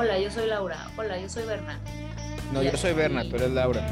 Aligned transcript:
Hola, 0.00 0.18
yo 0.18 0.30
soy 0.30 0.48
Laura. 0.48 0.78
Hola, 0.96 1.20
yo 1.20 1.28
soy 1.28 1.44
Berna. 1.44 1.78
No, 2.54 2.62
yo 2.62 2.74
soy 2.74 2.94
Berna, 2.94 3.22
tú 3.28 3.36
eres 3.36 3.50
Laura. 3.50 3.86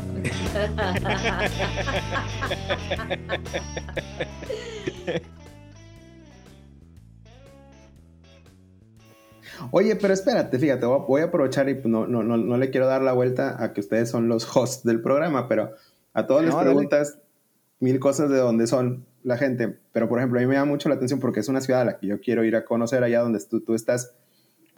Oye, 9.70 9.96
pero 9.96 10.14
espérate, 10.14 10.58
fíjate, 10.58 10.86
voy 10.86 11.20
a 11.20 11.24
aprovechar 11.24 11.68
y 11.68 11.74
pues, 11.74 11.88
no, 11.88 12.06
no, 12.06 12.22
no, 12.22 12.56
le 12.56 12.70
quiero 12.70 12.86
dar 12.86 13.02
la 13.02 13.12
vuelta 13.12 13.62
a 13.62 13.74
que 13.74 13.82
ustedes 13.82 14.08
son 14.08 14.28
los 14.28 14.56
hosts 14.56 14.84
del 14.84 15.02
programa, 15.02 15.46
pero 15.46 15.74
a 16.14 16.26
todos 16.26 16.42
les 16.42 16.54
preguntas 16.54 17.18
mil 17.80 18.00
cosas 18.00 18.30
de 18.30 18.38
dónde 18.38 18.66
son 18.66 19.04
la 19.24 19.36
gente. 19.36 19.76
Pero, 19.92 20.08
por 20.08 20.20
ejemplo, 20.20 20.38
a 20.38 20.40
mí 20.40 20.48
me 20.48 20.54
da 20.54 20.64
mucho 20.64 20.88
la 20.88 20.94
atención 20.94 21.20
porque 21.20 21.40
es 21.40 21.48
una 21.48 21.60
ciudad 21.60 21.82
a 21.82 21.84
la 21.84 21.98
que 21.98 22.06
yo 22.06 22.18
quiero 22.18 22.44
ir 22.44 22.56
a 22.56 22.64
conocer 22.64 23.04
allá 23.04 23.20
donde 23.20 23.44
tú, 23.44 23.60
tú 23.60 23.74
estás. 23.74 24.14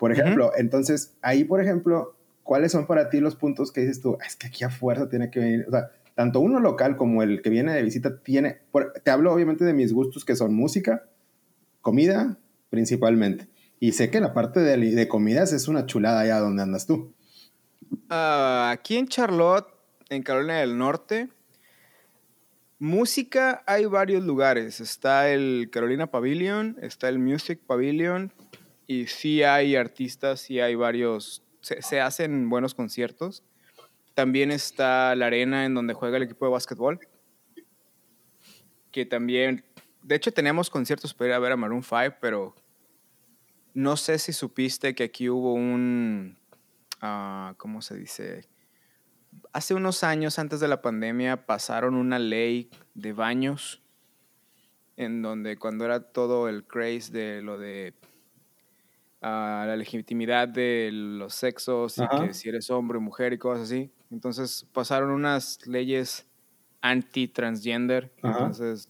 Por 0.00 0.12
ejemplo, 0.12 0.50
entonces, 0.56 1.12
ahí, 1.20 1.44
por 1.44 1.60
ejemplo, 1.60 2.16
¿cuáles 2.42 2.72
son 2.72 2.86
para 2.86 3.10
ti 3.10 3.20
los 3.20 3.36
puntos 3.36 3.70
que 3.70 3.82
dices 3.82 4.00
tú? 4.00 4.16
Es 4.26 4.34
que 4.34 4.46
aquí 4.46 4.64
a 4.64 4.70
fuerza 4.70 5.10
tiene 5.10 5.30
que 5.30 5.40
venir. 5.40 5.66
O 5.68 5.70
sea, 5.70 5.90
tanto 6.14 6.40
uno 6.40 6.58
local 6.58 6.96
como 6.96 7.22
el 7.22 7.42
que 7.42 7.50
viene 7.50 7.74
de 7.74 7.82
visita 7.82 8.18
tiene. 8.22 8.62
te 9.04 9.10
hablo 9.10 9.30
obviamente 9.30 9.66
de 9.66 9.74
mis 9.74 9.92
gustos 9.92 10.24
que 10.24 10.36
son 10.36 10.54
música, 10.54 11.04
comida, 11.82 12.38
principalmente. 12.70 13.46
Y 13.78 13.92
sé 13.92 14.10
que 14.10 14.20
la 14.20 14.32
parte 14.32 14.60
de, 14.60 14.78
de 14.78 15.06
comidas 15.06 15.52
es 15.52 15.68
una 15.68 15.84
chulada 15.84 16.20
allá 16.20 16.38
donde 16.38 16.62
andas 16.62 16.86
tú. 16.86 17.12
Ah, 18.08 18.70
aquí 18.72 18.96
en 18.96 19.06
Charlotte, 19.06 19.68
en 20.08 20.22
Carolina 20.22 20.60
del 20.60 20.78
Norte, 20.78 21.28
música 22.78 23.62
hay 23.66 23.84
varios 23.84 24.24
lugares. 24.24 24.80
Está 24.80 25.28
el 25.28 25.68
Carolina 25.70 26.06
Pavilion, 26.06 26.78
está 26.80 27.10
el 27.10 27.18
Music 27.18 27.60
Pavilion, 27.66 28.32
y 28.90 29.06
sí 29.06 29.44
hay 29.44 29.76
artistas, 29.76 30.40
sí 30.40 30.58
hay 30.58 30.74
varios, 30.74 31.44
se, 31.60 32.00
hacen 32.00 32.50
buenos 32.50 32.74
conciertos. 32.74 33.44
También 34.14 34.50
está 34.50 35.14
la 35.14 35.26
arena 35.26 35.64
en 35.64 35.74
donde 35.74 35.94
juega 35.94 36.16
el 36.16 36.24
equipo 36.24 36.44
de 36.46 36.50
básquetbol, 36.50 36.98
que 38.90 39.06
también, 39.06 39.64
de 40.02 40.16
hecho 40.16 40.32
tenemos 40.32 40.70
conciertos 40.70 41.14
para 41.14 41.28
ir 41.28 41.34
a 41.34 41.38
ver 41.38 41.52
a 41.52 41.56
Maroon 41.56 41.84
5, 41.84 42.16
pero 42.20 42.56
no 43.74 43.96
sé 43.96 44.18
si 44.18 44.32
supiste 44.32 44.92
que 44.96 45.04
aquí 45.04 45.28
hubo 45.28 45.54
un, 45.54 46.36
uh, 47.00 47.54
¿cómo 47.58 47.82
se 47.82 47.94
dice? 47.94 48.48
Hace 49.52 49.74
unos 49.74 50.02
años 50.02 50.40
antes 50.40 50.58
de 50.58 50.66
la 50.66 50.82
pandemia 50.82 51.46
pasaron 51.46 51.94
una 51.94 52.18
ley 52.18 52.70
de 52.94 53.12
baños 53.12 53.84
en 54.96 55.22
donde 55.22 55.58
cuando 55.58 55.84
era 55.84 56.10
todo 56.10 56.48
el 56.48 56.64
craze 56.64 57.12
de 57.12 57.40
lo 57.40 57.56
de 57.56 57.94
uh, 59.22 59.66
la 59.66 59.76
legitimidad 59.76 60.48
de 60.48 60.90
los 60.92 61.34
sexos 61.34 61.98
y 61.98 62.06
que 62.08 62.34
si 62.34 62.48
eres 62.48 62.70
hombre 62.70 62.98
o 62.98 63.00
mujer 63.00 63.32
y 63.32 63.38
cosas 63.38 63.64
así, 63.64 63.90
entonces 64.10 64.66
pasaron 64.72 65.10
unas 65.10 65.66
leyes 65.66 66.26
anti-transgender, 66.82 68.12
entonces 68.22 68.88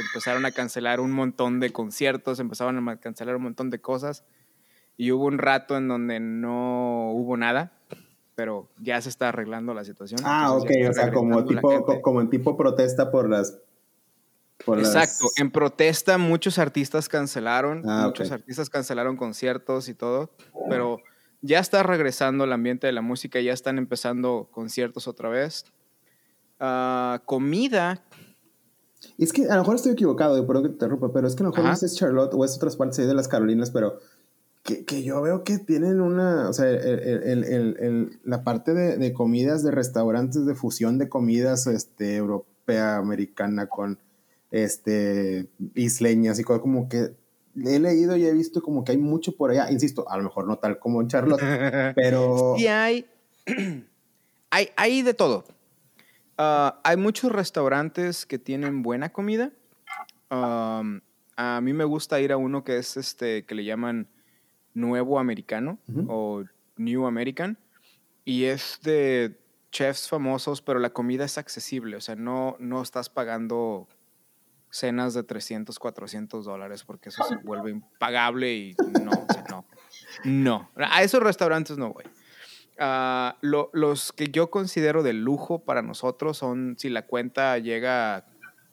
empezaron 0.00 0.44
a 0.46 0.50
cancelar 0.50 1.00
un 1.00 1.12
montón 1.12 1.60
de 1.60 1.70
conciertos, 1.70 2.40
empezaron 2.40 2.88
a 2.88 2.96
cancelar 2.98 3.36
un 3.36 3.42
montón 3.42 3.70
de 3.70 3.80
cosas 3.80 4.24
y 4.96 5.12
hubo 5.12 5.26
un 5.26 5.38
rato 5.38 5.76
en 5.76 5.88
donde 5.88 6.20
no 6.20 7.12
hubo 7.12 7.36
nada, 7.36 7.72
pero 8.34 8.68
ya 8.78 9.00
se 9.00 9.08
está 9.08 9.30
arreglando 9.30 9.74
la 9.74 9.84
situación. 9.84 10.20
Ah, 10.24 10.52
ok, 10.52 10.70
o 10.88 10.92
sea, 10.92 11.12
como, 11.12 11.44
tipo, 11.44 12.00
como 12.02 12.20
en 12.20 12.30
tipo 12.30 12.56
protesta 12.56 13.10
por 13.10 13.28
las... 13.28 13.60
Exacto, 14.76 15.28
en 15.36 15.50
protesta 15.50 16.18
muchos 16.18 16.58
artistas 16.58 17.08
cancelaron, 17.08 17.82
ah, 17.88 18.04
muchos 18.06 18.30
artistas 18.30 18.68
cancelaron 18.70 19.16
conciertos 19.16 19.88
y 19.88 19.94
todo, 19.94 20.30
pero 20.68 20.98
ya 21.40 21.60
está 21.60 21.82
regresando 21.82 22.44
el 22.44 22.52
ambiente 22.52 22.86
de 22.86 22.92
la 22.92 23.02
música, 23.02 23.40
ya 23.40 23.52
están 23.52 23.78
empezando 23.78 24.48
conciertos 24.50 25.08
otra 25.08 25.28
vez. 25.28 25.64
Ah, 26.60 27.22
comida, 27.24 28.02
es 29.16 29.32
que 29.32 29.46
a 29.48 29.54
lo 29.54 29.62
mejor 29.62 29.76
estoy 29.76 29.92
equivocado, 29.92 30.44
perdón 30.46 30.64
que 30.64 30.68
te 30.70 30.74
interrumpa, 30.74 31.12
pero 31.12 31.26
es 31.26 31.34
que 31.34 31.42
a 31.42 31.46
lo 31.46 31.50
mejor 31.50 31.64
no 31.64 31.72
es 31.72 31.94
Charlotte 31.94 32.34
o 32.34 32.44
es 32.44 32.56
otras 32.56 32.76
partes 32.76 33.06
de 33.06 33.14
las 33.14 33.28
Carolinas, 33.28 33.70
pero 33.70 33.98
que, 34.62 34.84
que, 34.84 35.02
yo 35.02 35.22
veo 35.22 35.44
que 35.44 35.58
tienen 35.58 36.00
una, 36.00 36.48
o 36.48 36.52
sea, 36.52 36.68
el, 36.68 36.78
el, 36.78 37.44
el, 37.44 38.20
la 38.24 38.42
parte 38.42 38.74
de, 38.74 38.98
de, 38.98 39.12
comidas, 39.12 39.62
de 39.62 39.70
restaurantes, 39.70 40.44
de 40.46 40.54
fusión 40.54 40.98
de 40.98 41.08
comidas 41.08 41.66
este, 41.66 42.16
europea, 42.16 42.96
americana 42.96 43.66
con 43.66 43.98
este, 44.50 45.48
isleñas 45.74 46.38
y 46.38 46.44
cosas 46.44 46.62
como 46.62 46.88
que 46.88 47.14
he 47.64 47.78
leído 47.78 48.16
y 48.16 48.26
he 48.26 48.32
visto 48.32 48.62
como 48.62 48.84
que 48.84 48.92
hay 48.92 48.98
mucho 48.98 49.36
por 49.36 49.50
allá, 49.50 49.70
insisto, 49.70 50.08
a 50.08 50.16
lo 50.16 50.24
mejor 50.24 50.46
no 50.46 50.58
tal 50.58 50.78
como 50.78 51.00
en 51.00 51.08
Charlotte, 51.08 51.40
pero... 51.96 52.54
Sí 52.56 52.66
hay, 52.66 53.06
hay, 54.50 54.70
hay 54.76 55.02
de 55.02 55.14
todo. 55.14 55.44
Ah, 56.36 56.80
hay 56.84 56.96
muchos 56.96 57.32
restaurantes 57.32 58.24
que 58.24 58.38
tienen 58.38 58.82
buena 58.82 59.10
comida. 59.10 59.50
a 60.30 61.60
mí 61.62 61.72
me 61.72 61.84
gusta 61.84 62.20
ir 62.20 62.32
a 62.32 62.36
uno 62.36 62.62
que 62.62 62.78
es 62.78 62.96
este, 62.96 63.44
que 63.44 63.54
le 63.54 63.64
llaman 63.64 64.08
Nuevo 64.72 65.18
Americano 65.18 65.78
o 66.06 66.44
New 66.76 67.06
American. 67.06 67.58
Y 68.24 68.44
es 68.44 68.78
de 68.82 69.40
chefs 69.72 70.08
famosos, 70.08 70.62
pero 70.62 70.78
la 70.78 70.90
comida 70.90 71.24
es 71.24 71.38
accesible. 71.38 71.96
O 71.96 72.00
sea, 72.00 72.14
no, 72.14 72.56
no 72.60 72.82
estás 72.82 73.08
pagando 73.08 73.88
cenas 74.70 75.14
de 75.14 75.22
300, 75.22 75.78
400 75.78 76.44
dólares 76.44 76.84
porque 76.84 77.08
eso 77.08 77.24
se 77.24 77.36
vuelve 77.36 77.70
impagable 77.70 78.54
y 78.54 78.76
no, 79.02 79.10
no. 79.50 79.66
No, 80.24 80.70
a 80.76 81.02
esos 81.02 81.22
restaurantes 81.22 81.78
no 81.78 81.92
voy. 81.92 82.04
Ah, 82.78 83.36
los 83.42 84.12
que 84.12 84.28
yo 84.28 84.50
considero 84.50 85.02
de 85.02 85.12
lujo 85.12 85.64
para 85.64 85.82
nosotros 85.82 86.38
son 86.38 86.76
si 86.78 86.88
la 86.88 87.06
cuenta 87.06 87.58
llega 87.58 88.16
a 88.16 88.24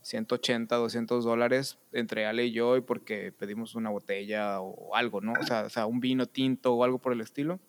180, 0.04 0.76
200 0.76 1.24
dólares 1.24 1.80
entre 1.92 2.28
Ale 2.28 2.46
y 2.46 2.52
yo 2.52 2.78
y 2.78 2.82
porque 2.82 3.32
pedimos 3.32 3.74
una 3.74 3.90
botella 3.90 4.62
o 4.62 4.96
algo, 4.96 5.22
¿no? 5.22 5.34
O 5.34 5.70
sea, 5.70 5.86
un 5.88 6.00
vino 6.00 6.28
tinto 6.28 6.76
o 6.76 6.84
algo 6.84 7.00
por 7.00 7.14
el 7.14 7.22
estilo. 7.22 7.60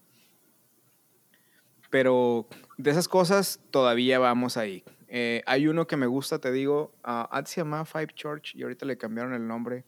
Pero 1.88 2.46
de 2.76 2.90
esas 2.90 3.08
cosas 3.08 3.60
todavía 3.70 4.18
vamos 4.18 4.58
ahí. 4.58 4.84
Eh, 5.08 5.42
hay 5.46 5.68
uno 5.68 5.86
que 5.86 5.96
me 5.96 6.06
gusta, 6.06 6.40
te 6.40 6.50
digo, 6.50 6.94
uh, 7.04 7.26
antes 7.30 7.54
se 7.54 7.60
llamaba 7.60 7.84
Five 7.84 8.08
Church 8.14 8.54
y 8.54 8.62
ahorita 8.62 8.86
le 8.86 8.98
cambiaron 8.98 9.34
el 9.34 9.46
nombre. 9.46 9.84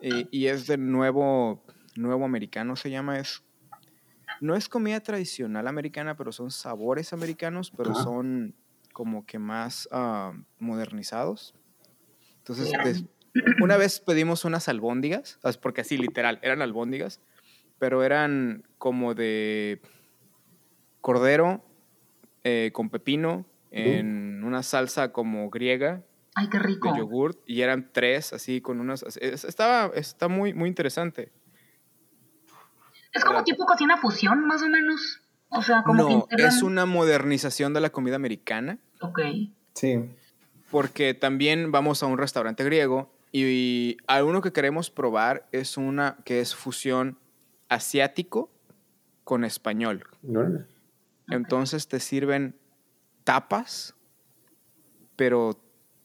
y 0.00 0.46
es 0.46 0.66
de 0.66 0.78
nuevo, 0.78 1.64
nuevo 1.94 2.24
americano, 2.24 2.74
se 2.74 2.90
llama, 2.90 3.18
es 3.18 3.44
no 4.42 4.56
es 4.56 4.68
comida 4.68 4.98
tradicional 4.98 5.68
americana, 5.68 6.16
pero 6.16 6.32
son 6.32 6.50
sabores 6.50 7.12
americanos, 7.12 7.72
pero 7.76 7.94
son 7.94 8.56
como 8.92 9.24
que 9.24 9.38
más 9.38 9.88
ah, 9.92 10.32
modernizados. 10.58 11.54
Entonces, 12.38 12.72
una 13.62 13.76
vez 13.76 14.00
pedimos 14.00 14.44
unas 14.44 14.68
albóndigas, 14.68 15.38
porque 15.60 15.82
así 15.82 15.96
literal, 15.96 16.40
eran 16.42 16.60
albóndigas, 16.60 17.20
pero 17.78 18.02
eran 18.02 18.64
como 18.78 19.14
de 19.14 19.80
cordero 21.00 21.64
eh, 22.42 22.70
con 22.72 22.90
pepino 22.90 23.46
en 23.72 24.44
una 24.44 24.62
salsa 24.62 25.12
como 25.12 25.50
griega. 25.50 26.02
Ay, 26.34 26.48
qué 26.48 26.58
rico. 26.58 26.92
De 26.92 26.98
yogurt, 26.98 27.38
y 27.46 27.62
eran 27.62 27.90
tres, 27.92 28.32
así 28.32 28.60
con 28.60 28.80
unas. 28.80 29.02
Estaba, 29.16 29.90
está 29.94 30.28
muy, 30.28 30.54
muy 30.54 30.68
interesante. 30.68 31.32
Es 33.12 33.24
como 33.24 33.44
tipo 33.44 33.66
cocina 33.66 33.96
fusión, 33.96 34.46
más 34.46 34.62
o 34.62 34.68
menos. 34.68 35.20
O 35.50 35.60
sea, 35.60 35.82
como 35.82 36.02
no, 36.02 36.26
es 36.30 36.62
una 36.62 36.86
modernización 36.86 37.74
de 37.74 37.80
la 37.80 37.90
comida 37.90 38.16
americana. 38.16 38.78
Ok. 39.00 39.20
Sí. 39.74 40.10
Porque 40.70 41.12
también 41.12 41.72
vamos 41.72 42.02
a 42.02 42.06
un 42.06 42.16
restaurante 42.16 42.64
griego 42.64 43.12
y, 43.32 43.98
alguno 44.06 44.40
que 44.40 44.52
queremos 44.52 44.90
probar 44.90 45.46
es 45.52 45.76
una 45.76 46.16
que 46.24 46.40
es 46.40 46.54
fusión 46.54 47.18
asiático 47.68 48.50
con 49.24 49.44
español. 49.44 50.04
Entonces 51.28 51.88
te 51.88 52.00
sirven 52.00 52.54
tapas, 53.24 53.94
pero 55.16 55.58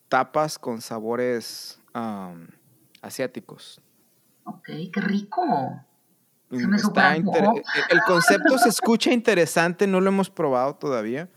tapas 0.09 0.57
con 0.57 0.81
sabores 0.81 1.81
asiáticos. 3.01 3.81
Ok, 4.43 4.69
qué 4.93 5.01
rico. 5.01 5.45
Mm, 6.49 6.75
el 7.89 8.01
concepto 8.05 8.57
se 8.57 8.69
escucha 8.69 9.11
interesante, 9.11 9.87
no 9.87 9.99
lo 9.99 10.09
hemos 10.09 10.29
probado 10.29 10.75
todavía. 10.75 11.29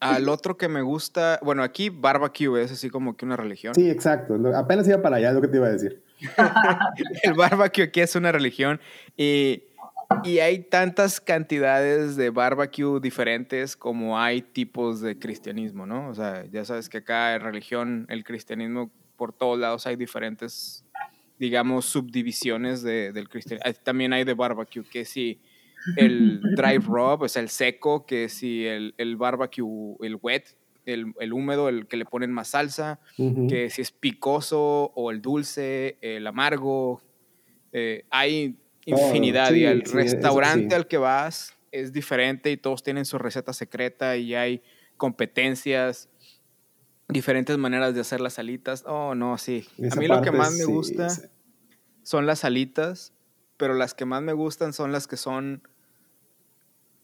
Al 0.00 0.28
otro 0.28 0.56
que 0.56 0.68
me 0.68 0.82
gusta, 0.82 1.40
bueno, 1.42 1.62
aquí 1.62 1.88
barbecue 1.88 2.62
es 2.62 2.70
así 2.70 2.90
como 2.90 3.16
que 3.16 3.24
una 3.24 3.36
religión. 3.36 3.74
Sí, 3.74 3.88
exacto. 3.88 4.36
Apenas 4.54 4.86
iba 4.88 5.00
para 5.00 5.16
allá, 5.16 5.30
es 5.30 5.34
lo 5.34 5.40
que 5.40 5.48
te 5.48 5.56
iba 5.56 5.66
a 5.66 5.70
decir. 5.70 6.02
el 7.22 7.34
barbecue 7.34 7.84
aquí 7.84 8.00
es 8.00 8.14
una 8.14 8.32
religión 8.32 8.80
y, 9.16 9.64
y 10.24 10.38
hay 10.38 10.60
tantas 10.60 11.20
cantidades 11.20 12.16
de 12.16 12.30
barbecue 12.30 13.00
diferentes 13.00 13.76
como 13.76 14.18
hay 14.18 14.42
tipos 14.42 15.00
de 15.00 15.18
cristianismo, 15.18 15.86
¿no? 15.86 16.08
O 16.08 16.14
sea, 16.14 16.44
ya 16.46 16.64
sabes 16.64 16.88
que 16.88 16.98
acá 16.98 17.34
en 17.34 17.42
religión, 17.42 18.06
el 18.08 18.24
cristianismo, 18.24 18.90
por 19.16 19.32
todos 19.32 19.58
lados 19.58 19.86
hay 19.86 19.96
diferentes 19.96 20.86
digamos, 21.38 21.86
subdivisiones 21.86 22.82
de, 22.82 23.12
del 23.12 23.28
cristianismo. 23.28 23.72
También 23.82 24.12
hay 24.12 24.24
de 24.24 24.34
barbecue, 24.34 24.84
que 24.84 25.04
si 25.04 25.40
el 25.96 26.40
dry 26.56 26.78
rub, 26.78 27.22
o 27.22 27.28
sea, 27.28 27.42
el 27.42 27.48
seco, 27.48 28.06
que 28.06 28.28
si 28.28 28.66
el, 28.66 28.94
el 28.98 29.16
barbecue, 29.16 29.96
el 30.00 30.18
wet, 30.20 30.56
el, 30.84 31.12
el, 31.20 31.32
húmedo, 31.32 31.68
el 31.68 31.86
que 31.86 31.96
le 31.96 32.04
ponen 32.04 32.32
más 32.32 32.48
salsa, 32.48 33.00
que 33.16 33.70
si 33.70 33.82
es 33.82 33.90
picoso 33.90 34.92
o 34.94 35.10
el 35.10 35.20
dulce, 35.20 35.98
el 36.00 36.26
amargo. 36.26 37.02
Eh, 37.72 38.04
hay 38.10 38.56
infinidad 38.86 39.52
y 39.52 39.64
el 39.64 39.82
restaurante 39.82 40.74
al 40.74 40.86
que 40.86 40.96
vas 40.96 41.54
es 41.72 41.92
diferente 41.92 42.50
y 42.50 42.56
todos 42.56 42.82
tienen 42.82 43.04
su 43.04 43.18
receta 43.18 43.52
secreta 43.52 44.16
y 44.16 44.34
hay 44.34 44.62
competencias, 44.96 46.08
diferentes 47.08 47.58
maneras 47.58 47.94
de 47.94 48.00
hacer 48.00 48.20
las 48.20 48.38
alitas. 48.38 48.84
Oh, 48.86 49.14
no, 49.14 49.36
sí. 49.36 49.66
A 49.90 49.96
mí 49.96 50.06
lo 50.06 50.22
que 50.22 50.32
más 50.32 50.54
me 50.54 50.64
gusta 50.64 51.08
son 52.02 52.26
las 52.26 52.44
alitas, 52.44 53.12
pero 53.56 53.74
las 53.74 53.94
que 53.94 54.04
más 54.04 54.22
me 54.22 54.32
gustan 54.32 54.72
son 54.72 54.92
las 54.92 55.06
que 55.06 55.16
son 55.16 55.62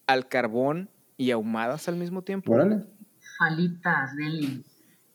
al 0.07 0.29
carbón 0.29 0.89
y 1.17 1.33
ahumadas 1.33 1.89
al 1.89 1.97
mismo 1.97 2.23
tiempo. 2.23 2.53
Órale. 2.53 2.85
Alitas, 3.41 4.17
deli. 4.17 4.65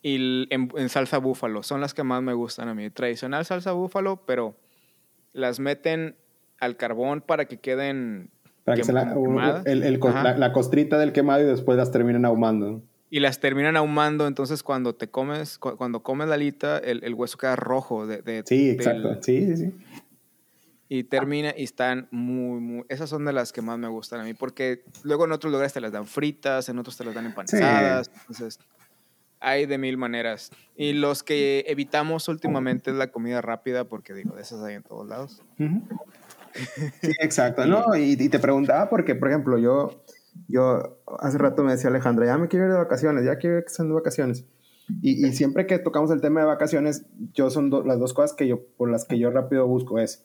Y 0.02 0.46
en, 0.54 0.70
en, 0.76 0.88
salsa 0.88 1.18
búfalo, 1.18 1.62
son 1.62 1.80
las 1.80 1.92
que 1.92 2.04
más 2.04 2.22
me 2.22 2.34
gustan 2.34 2.68
a 2.68 2.74
mí. 2.74 2.88
Tradicional 2.90 3.44
salsa 3.44 3.72
búfalo, 3.72 4.24
pero 4.26 4.56
las 5.32 5.58
meten 5.58 6.16
al 6.60 6.76
carbón 6.76 7.20
para 7.20 7.46
que 7.46 7.58
queden 7.58 8.30
para 8.64 8.76
que 8.76 8.84
se 8.84 8.92
la, 8.92 9.04
la, 10.36 10.52
costrita 10.52 10.98
del 10.98 11.12
quemado 11.12 11.42
y 11.42 11.46
después 11.46 11.78
las 11.78 11.90
terminen 11.90 12.24
ahumando. 12.24 12.82
Y 13.10 13.20
las 13.20 13.40
terminan 13.40 13.76
ahumando, 13.76 14.26
entonces 14.26 14.62
cuando 14.62 14.94
te 14.94 15.08
comes, 15.08 15.58
cuando 15.58 16.02
comes 16.02 16.28
la 16.28 16.34
alita, 16.34 16.76
el, 16.76 17.02
el 17.02 17.14
hueso 17.14 17.38
queda 17.38 17.56
rojo. 17.56 18.06
De, 18.06 18.42
sí, 18.44 18.68
exacto. 18.68 19.16
sí, 19.22 19.46
sí, 19.46 19.56
sí. 19.56 19.74
Y 20.90 21.04
termina 21.04 21.54
y 21.56 21.64
están 21.64 22.08
muy, 22.10 22.60
muy... 22.60 22.84
Esas 22.88 23.08
son 23.08 23.24
de 23.24 23.32
las 23.32 23.52
que 23.52 23.62
más 23.62 23.78
me 23.78 23.88
gustan 23.88 24.20
a 24.20 24.24
mí, 24.24 24.34
porque 24.34 24.84
luego 25.02 25.24
en 25.24 25.32
otros 25.32 25.50
lugares 25.50 25.72
te 25.72 25.80
las 25.80 25.92
dan 25.92 26.06
fritas, 26.06 26.68
en 26.68 26.78
otros 26.78 26.96
te 26.96 27.04
las 27.04 27.14
dan 27.14 27.26
empanizadas. 27.26 28.10
Entonces, 28.20 28.58
hay 29.40 29.66
de 29.66 29.78
mil 29.78 29.96
maneras. 29.96 30.50
Y 30.76 30.92
los 30.92 31.22
que 31.22 31.64
evitamos 31.68 32.28
últimamente 32.28 32.90
es 32.90 32.96
la 32.96 33.10
comida 33.10 33.40
rápida, 33.40 33.84
porque 33.84 34.14
digo, 34.14 34.34
de 34.34 34.42
esas 34.42 34.62
hay 34.62 34.74
en 34.74 34.82
todos 34.82 35.06
lados. 35.06 35.42
Sí, 37.00 37.12
exacto. 37.20 37.66
No, 37.66 37.84
y, 37.96 38.16
te 38.28 38.38
preguntaba 38.38 38.88
porque, 38.88 39.14
por 39.14 39.28
ejemplo, 39.28 39.58
yo, 39.58 40.02
yo 40.48 40.98
hace 41.20 41.38
rato 41.38 41.62
me 41.62 41.72
decía 41.72 41.90
Alejandra, 41.90 42.26
ya 42.26 42.38
me 42.38 42.48
quiero 42.48 42.66
ir 42.66 42.72
de 42.72 42.78
vacaciones, 42.78 43.24
ya 43.24 43.36
quiero 43.36 43.62
sean 43.66 43.88
de 43.88 43.94
vacaciones. 43.94 44.44
Y, 45.02 45.26
y, 45.26 45.32
siempre 45.32 45.66
que 45.66 45.78
tocamos 45.78 46.10
el 46.10 46.20
tema 46.20 46.40
de 46.40 46.46
vacaciones, 46.46 47.04
yo 47.34 47.50
son 47.50 47.70
las 47.86 47.98
dos 47.98 48.14
cosas 48.14 48.34
que 48.34 48.48
yo, 48.48 48.64
por 48.76 48.90
las 48.90 49.04
que 49.04 49.18
yo 49.18 49.30
rápido 49.30 49.66
busco 49.66 49.98
es, 49.98 50.24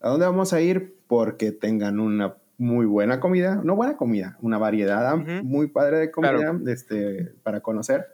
¿a 0.00 0.08
dónde 0.08 0.26
vamos 0.26 0.52
a 0.52 0.60
ir? 0.60 0.96
Porque 1.08 1.50
tengan 1.52 1.98
una 1.98 2.36
muy 2.56 2.86
buena 2.86 3.18
comida, 3.18 3.60
no 3.64 3.74
buena 3.74 3.96
comida, 3.96 4.38
una 4.40 4.58
variedad 4.58 5.16
muy 5.42 5.66
padre 5.66 5.98
de 5.98 6.10
comida 6.12 6.56
este, 6.66 7.32
para 7.42 7.60
conocer 7.60 8.06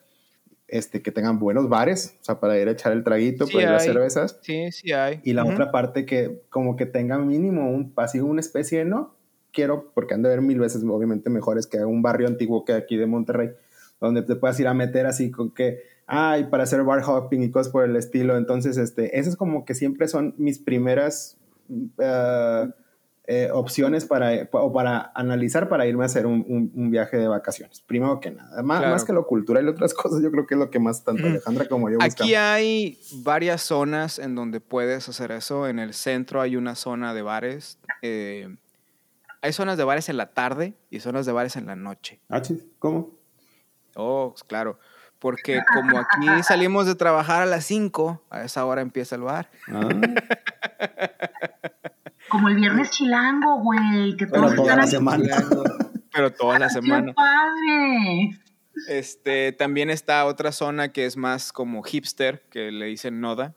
este, 0.71 1.03
que 1.03 1.13
tengan 1.13 1.39
buenos 1.39 1.69
bares, 1.69 2.17
o 2.21 2.25
sea, 2.25 2.41
para 2.41 2.59
ir 2.59 2.69
a 2.69 2.73
echar 2.73 2.93
el 2.93 3.05
traguito, 3.05 3.47
para 3.47 3.63
ir 3.63 3.69
a 3.69 3.81
cervezas. 3.81 4.39
Sí, 4.43 4.71
sí 4.73 4.93
hay. 4.93 5.21
Y 5.25 5.33
la 5.33 5.45
otra 5.45 5.71
parte 5.71 6.07
que 6.07 6.43
como 6.49 6.77
que 6.77 6.87
tengan 6.87 7.27
mínimo 7.27 7.71
un 7.71 7.93
así 7.97 8.21
una 8.21 8.41
especie 8.41 8.79
de 8.79 8.85
no 8.85 9.15
quiero, 9.53 9.91
porque 9.95 10.15
han 10.15 10.23
de 10.23 10.29
ver 10.29 10.41
mil 10.43 10.59
veces 10.59 10.83
obviamente 10.85 11.31
mejores 11.31 11.67
que 11.67 11.79
un 11.79 12.03
barrio 12.03 12.29
antiguo 12.29 12.65
que 12.65 12.73
aquí 12.73 12.97
de 12.97 13.07
Monterrey, 13.07 13.51
donde 14.01 14.23
te 14.23 14.37
puedas 14.37 14.59
ir 14.61 14.67
a 14.67 14.75
meter 14.75 15.07
así 15.07 15.31
con 15.31 15.53
que, 15.53 15.81
ay, 16.07 16.45
para 16.45 16.63
hacer 16.63 16.83
bar 16.83 17.03
hopping 17.07 17.43
y 17.43 17.51
cosas 17.51 17.73
por 17.73 17.85
el 17.85 17.97
estilo. 17.97 18.37
Entonces, 18.37 18.77
este, 18.77 19.19
esas 19.19 19.37
como 19.37 19.65
que 19.65 19.75
siempre 19.75 20.09
son 20.09 20.35
mis 20.39 20.59
primeras 20.59 21.37
uh, 21.69 22.71
eh, 23.33 23.49
opciones 23.53 24.07
para, 24.07 24.49
o 24.51 24.73
para 24.73 25.13
analizar 25.15 25.69
para 25.69 25.87
irme 25.87 26.03
a 26.03 26.07
hacer 26.07 26.27
un, 26.27 26.91
viaje 26.91 27.17
de 27.17 27.29
vacaciones. 27.29 27.81
Primero 27.81 28.19
que 28.19 28.33
nada, 28.33 28.61
más, 28.65 28.81
más, 28.81 29.05
que 29.05 29.13
lo 29.13 29.25
cultural 29.25 29.67
y 29.67 29.69
otras 29.69 29.95
cosas, 29.95 30.21
yo 30.21 30.33
creo 30.33 30.49
que 30.49 30.55
es 30.55 30.59
lo 30.59 30.69
que 30.69 30.81
más 30.81 31.05
tanto 31.05 31.25
Alejandra 31.25 31.69
como 31.69 31.89
yo 31.89 31.99
buscamos. 31.99 32.21
Aquí 32.23 32.35
hay 32.35 32.99
varias 33.23 33.63
zonas 33.63 34.19
en 34.19 34.35
donde 34.35 34.59
puedes 34.59 35.09
hacer 35.09 35.31
eso. 35.31 35.69
En 35.69 35.79
el 35.79 35.95
centro 35.95 36.41
hay 36.41 36.57
una 36.57 36.75
zona 36.75 37.15
de 37.15 37.23
bares. 37.23 37.79
Eh, 38.03 38.57
hay 39.43 39.53
zonas 39.53 39.79
de 39.79 39.85
bares 39.85 40.09
en 40.09 40.17
la 40.17 40.33
tarde 40.33 40.75
y 40.91 40.99
zonas 40.99 41.25
de 41.25 41.31
bares 41.31 41.55
en 41.55 41.67
la 41.67 41.77
noche. 41.77 42.19
Ah, 42.31 42.43
¿cómo? 42.81 43.13
Oh, 43.95 44.35
claro. 44.49 44.81
Porque 45.21 45.63
como 45.73 45.99
aquí 45.99 46.27
salimos 46.43 46.87
de 46.87 46.97
trabajar 46.97 47.43
a 47.43 47.47
las 47.47 47.65
5, 47.65 48.25
a 48.29 48.43
esa 48.43 48.65
hora 48.65 48.81
empieza 48.81 49.15
el 49.15 49.23
bar. 49.23 49.49
Ah. 49.69 49.89
Como 52.31 52.49
el 52.49 52.57
viernes 52.57 52.91
chilango, 52.91 53.61
güey, 53.61 54.17
que 54.17 54.27
todos 54.27 54.51
Pero 54.53 54.63
toda 54.63 54.77
la 54.77 54.87
semana. 54.87 55.29
Pero 56.13 56.33
toda 56.33 56.59
la 56.59 56.69
semana. 56.69 57.07
¡Qué 57.07 57.15
padre! 57.15 58.41
Este, 58.89 59.53
también 59.53 59.91
está 59.91 60.25
otra 60.25 60.53
zona 60.53 60.93
que 60.93 61.05
es 61.05 61.17
más 61.17 61.53
como 61.53 61.83
hipster, 61.83 62.43
que 62.51 62.71
le 62.71 62.87
dicen 62.87 63.21
Noda. 63.21 63.55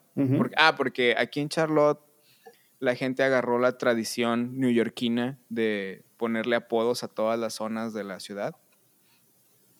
ah, 0.57 0.75
porque 0.75 1.15
aquí 1.17 1.39
en 1.39 1.49
Charlotte 1.49 1.99
la 2.79 2.95
gente 2.95 3.23
agarró 3.23 3.59
la 3.59 3.77
tradición 3.77 4.59
neoyorquina 4.59 5.39
de 5.49 6.03
ponerle 6.17 6.57
apodos 6.57 7.03
a 7.03 7.07
todas 7.07 7.39
las 7.39 7.53
zonas 7.53 7.93
de 7.93 8.03
la 8.03 8.19
ciudad. 8.19 8.55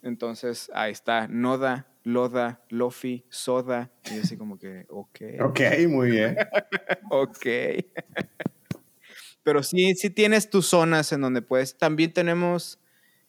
Entonces, 0.02 0.72
ahí 0.74 0.92
está 0.92 1.28
Noda, 1.28 1.88
Loda, 2.04 2.62
Lofi, 2.70 3.26
Soda. 3.30 3.92
Y 4.12 4.20
así 4.20 4.38
como 4.38 4.58
que, 4.58 4.86
ok. 4.90 5.20
Ok, 5.42 5.62
muy 5.90 6.12
bien. 6.12 6.38
ok. 7.10 7.46
Pero 9.44 9.62
sí, 9.62 9.94
sí 9.96 10.10
tienes 10.10 10.50
tus 10.50 10.68
zonas 10.68 11.12
en 11.12 11.22
donde 11.22 11.42
puedes. 11.42 11.78
También 11.78 12.14
tenemos 12.14 12.80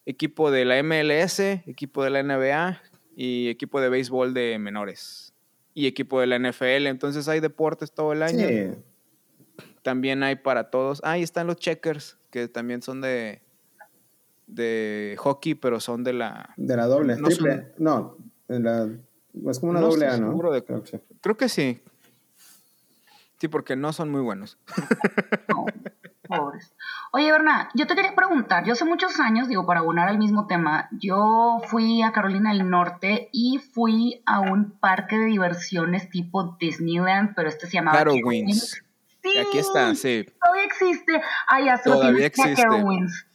equipo 0.07 0.51
de 0.51 0.65
la 0.65 0.83
MLS, 0.83 1.41
equipo 1.41 2.05
de 2.05 2.11
la 2.11 2.23
NBA 2.23 2.81
y 3.17 3.49
equipo 3.49 3.81
de 3.81 3.89
béisbol 3.89 4.33
de 4.33 4.59
menores. 4.59 5.35
Y 5.75 5.87
equipo 5.87 6.21
de 6.21 6.29
la 6.29 6.39
NFL. 6.39 6.87
Entonces 6.87 7.27
hay 7.29 7.41
deportes 7.41 7.93
todo 7.93 8.13
el 8.13 8.23
año. 8.23 8.47
Sí. 8.47 8.71
También 9.83 10.23
hay 10.23 10.37
para 10.37 10.71
todos. 10.71 11.01
Ahí 11.05 11.23
están 11.23 11.47
los 11.47 11.57
checkers, 11.57 12.17
que 12.31 12.49
también 12.49 12.81
son 12.81 13.01
de, 13.01 13.43
de 14.47 15.17
hockey, 15.19 15.55
pero 15.55 15.81
son 15.81 16.05
de 16.05 16.13
la... 16.13 16.55
De 16.57 16.77
la 16.77 16.87
doble, 16.87 17.17
no 17.17 17.29
triple. 17.29 17.73
No, 17.79 18.17
es 18.49 19.59
como 19.59 19.73
una 19.73 19.81
doble 19.81 20.07
A, 20.07 20.17
¿no? 20.17 20.39
Creo 21.21 21.37
que 21.37 21.49
sí. 21.49 21.81
Sí, 23.39 23.49
porque 23.49 23.77
no 23.77 23.93
son 23.93 24.11
muy 24.11 24.21
buenos. 24.23 24.59
Pobres. 26.37 26.75
Oye, 27.13 27.31
Berna, 27.31 27.69
yo 27.75 27.87
te 27.87 27.95
quería 27.95 28.15
preguntar, 28.15 28.65
yo 28.65 28.73
hace 28.73 28.85
muchos 28.85 29.21
años, 29.21 29.49
digo, 29.49 29.67
para 29.67 29.81
abonar 29.81 30.09
al 30.09 30.19
mismo 30.19 30.47
tema, 30.47 30.89
yo 30.93 31.61
fui 31.67 32.03
a 32.03 32.13
Carolina 32.13 32.53
del 32.53 32.69
Norte 32.69 33.29
y 33.33 33.59
fui 33.59 34.23
a 34.27 34.41
un 34.41 34.79
parque 34.79 35.17
de 35.17 35.27
diversiones 35.27 36.11
tipo 36.11 36.57
Disneyland, 36.59 37.35
pero 37.35 37.49
este 37.49 37.67
se 37.67 37.75
llamaba 37.75 37.99
Carowinds. 37.99 38.83
Sí, 39.23 39.39
aquí 39.39 39.59
está, 39.59 39.95
sí. 39.95 40.27
Todavía 40.43 40.65
existe. 40.65 41.23
Ah, 41.49 41.61
ya 41.61 41.81
Todavía 41.83 42.27
existe. 42.27 42.63
Carowinds. 42.63 43.27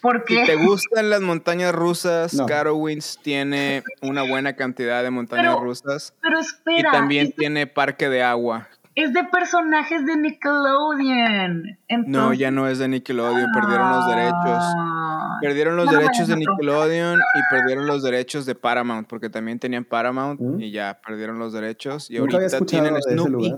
Porque... 0.00 0.40
Si 0.40 0.44
te 0.44 0.56
gustan 0.56 1.10
las 1.10 1.20
montañas 1.20 1.74
rusas, 1.74 2.40
Carowinds 2.46 3.18
tiene 3.22 3.82
una 4.00 4.22
buena 4.22 4.54
cantidad 4.54 5.02
de 5.02 5.10
montañas 5.10 5.58
rusas. 5.58 6.14
Pero 6.20 6.38
espera. 6.38 6.90
Y 6.90 6.92
también 6.92 7.32
tiene 7.32 7.66
parque 7.66 8.08
de 8.08 8.22
agua 8.22 8.68
es 8.94 9.12
de 9.12 9.24
personajes 9.24 10.06
de 10.06 10.16
Nickelodeon. 10.16 11.78
no, 12.06 12.32
ya 12.32 12.50
no 12.50 12.68
es 12.68 12.78
de 12.78 12.88
Nickelodeon, 12.88 13.50
perdieron 13.52 13.90
los 13.90 14.06
derechos. 14.06 14.62
Ah. 14.78 15.38
Perdieron 15.40 15.76
los 15.76 15.90
derechos 15.90 16.28
de 16.28 16.36
Nickelodeon 16.36 17.18
y 17.18 17.54
perdieron 17.54 17.86
los 17.86 18.02
derechos 18.02 18.46
de 18.46 18.54
Paramount, 18.54 19.08
porque 19.08 19.28
también 19.28 19.58
tenían 19.58 19.84
Paramount 19.84 20.40
mm. 20.40 20.60
y 20.60 20.70
ya 20.70 21.00
perdieron 21.04 21.38
los 21.38 21.52
derechos. 21.52 22.10
Y 22.10 22.18
ahorita 22.18 22.60
tienen 22.60 23.00
Snoopy. 23.02 23.54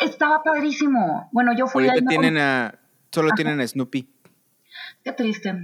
Estaba 0.00 0.42
padrísimo. 0.42 1.28
Bueno, 1.32 1.56
yo 1.56 1.66
fui 1.66 1.88
ahorita 1.88 2.06
tienen 2.06 2.36
a, 2.36 2.78
solo 3.10 3.30
tienen 3.34 3.60
a 3.60 3.66
Snoopy. 3.66 4.08
Qué 5.02 5.12
triste. 5.12 5.54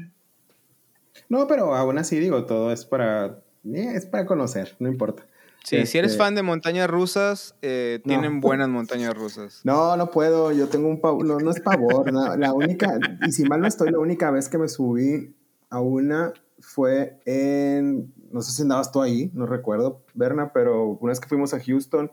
No, 1.28 1.46
pero 1.46 1.74
aún 1.74 1.98
así 1.98 2.18
digo, 2.18 2.46
todo 2.46 2.72
es 2.72 2.86
para, 2.86 3.38
eh, 3.64 3.92
es 3.94 4.06
para 4.06 4.24
conocer, 4.24 4.76
no 4.78 4.88
importa. 4.88 5.24
Sí, 5.64 5.86
si 5.86 5.98
eres 5.98 6.12
este 6.12 6.22
fan 6.22 6.34
de 6.34 6.42
montañas 6.42 6.90
rusas, 6.90 7.54
eh, 7.62 8.00
tienen 8.04 8.40
buenas 8.40 8.68
montañas 8.68 9.14
rusas. 9.14 9.60
No, 9.64 9.96
no 9.96 10.10
puedo. 10.10 10.52
Yo 10.52 10.68
tengo 10.68 10.88
un 10.88 11.00
pavor. 11.00 11.24
No, 11.24 11.38
no 11.38 11.50
es 11.50 11.60
pavor. 11.60 12.12
la 12.12 12.52
única, 12.52 12.98
y 13.26 13.32
si 13.32 13.44
mal 13.44 13.60
no 13.60 13.68
estoy, 13.68 13.90
la 13.90 13.98
única 13.98 14.30
vez 14.30 14.48
que 14.48 14.58
me 14.58 14.68
subí 14.68 15.34
a 15.70 15.80
una 15.80 16.32
fue 16.58 17.20
en. 17.24 18.12
No 18.30 18.40
sé 18.40 18.52
si 18.52 18.62
andabas 18.62 18.90
tú 18.90 19.02
ahí, 19.02 19.30
no 19.34 19.46
recuerdo, 19.46 20.04
Berna, 20.14 20.52
pero 20.52 20.98
una 21.00 21.10
vez 21.10 21.20
que 21.20 21.28
fuimos 21.28 21.52
a 21.54 21.60
Houston 21.60 22.10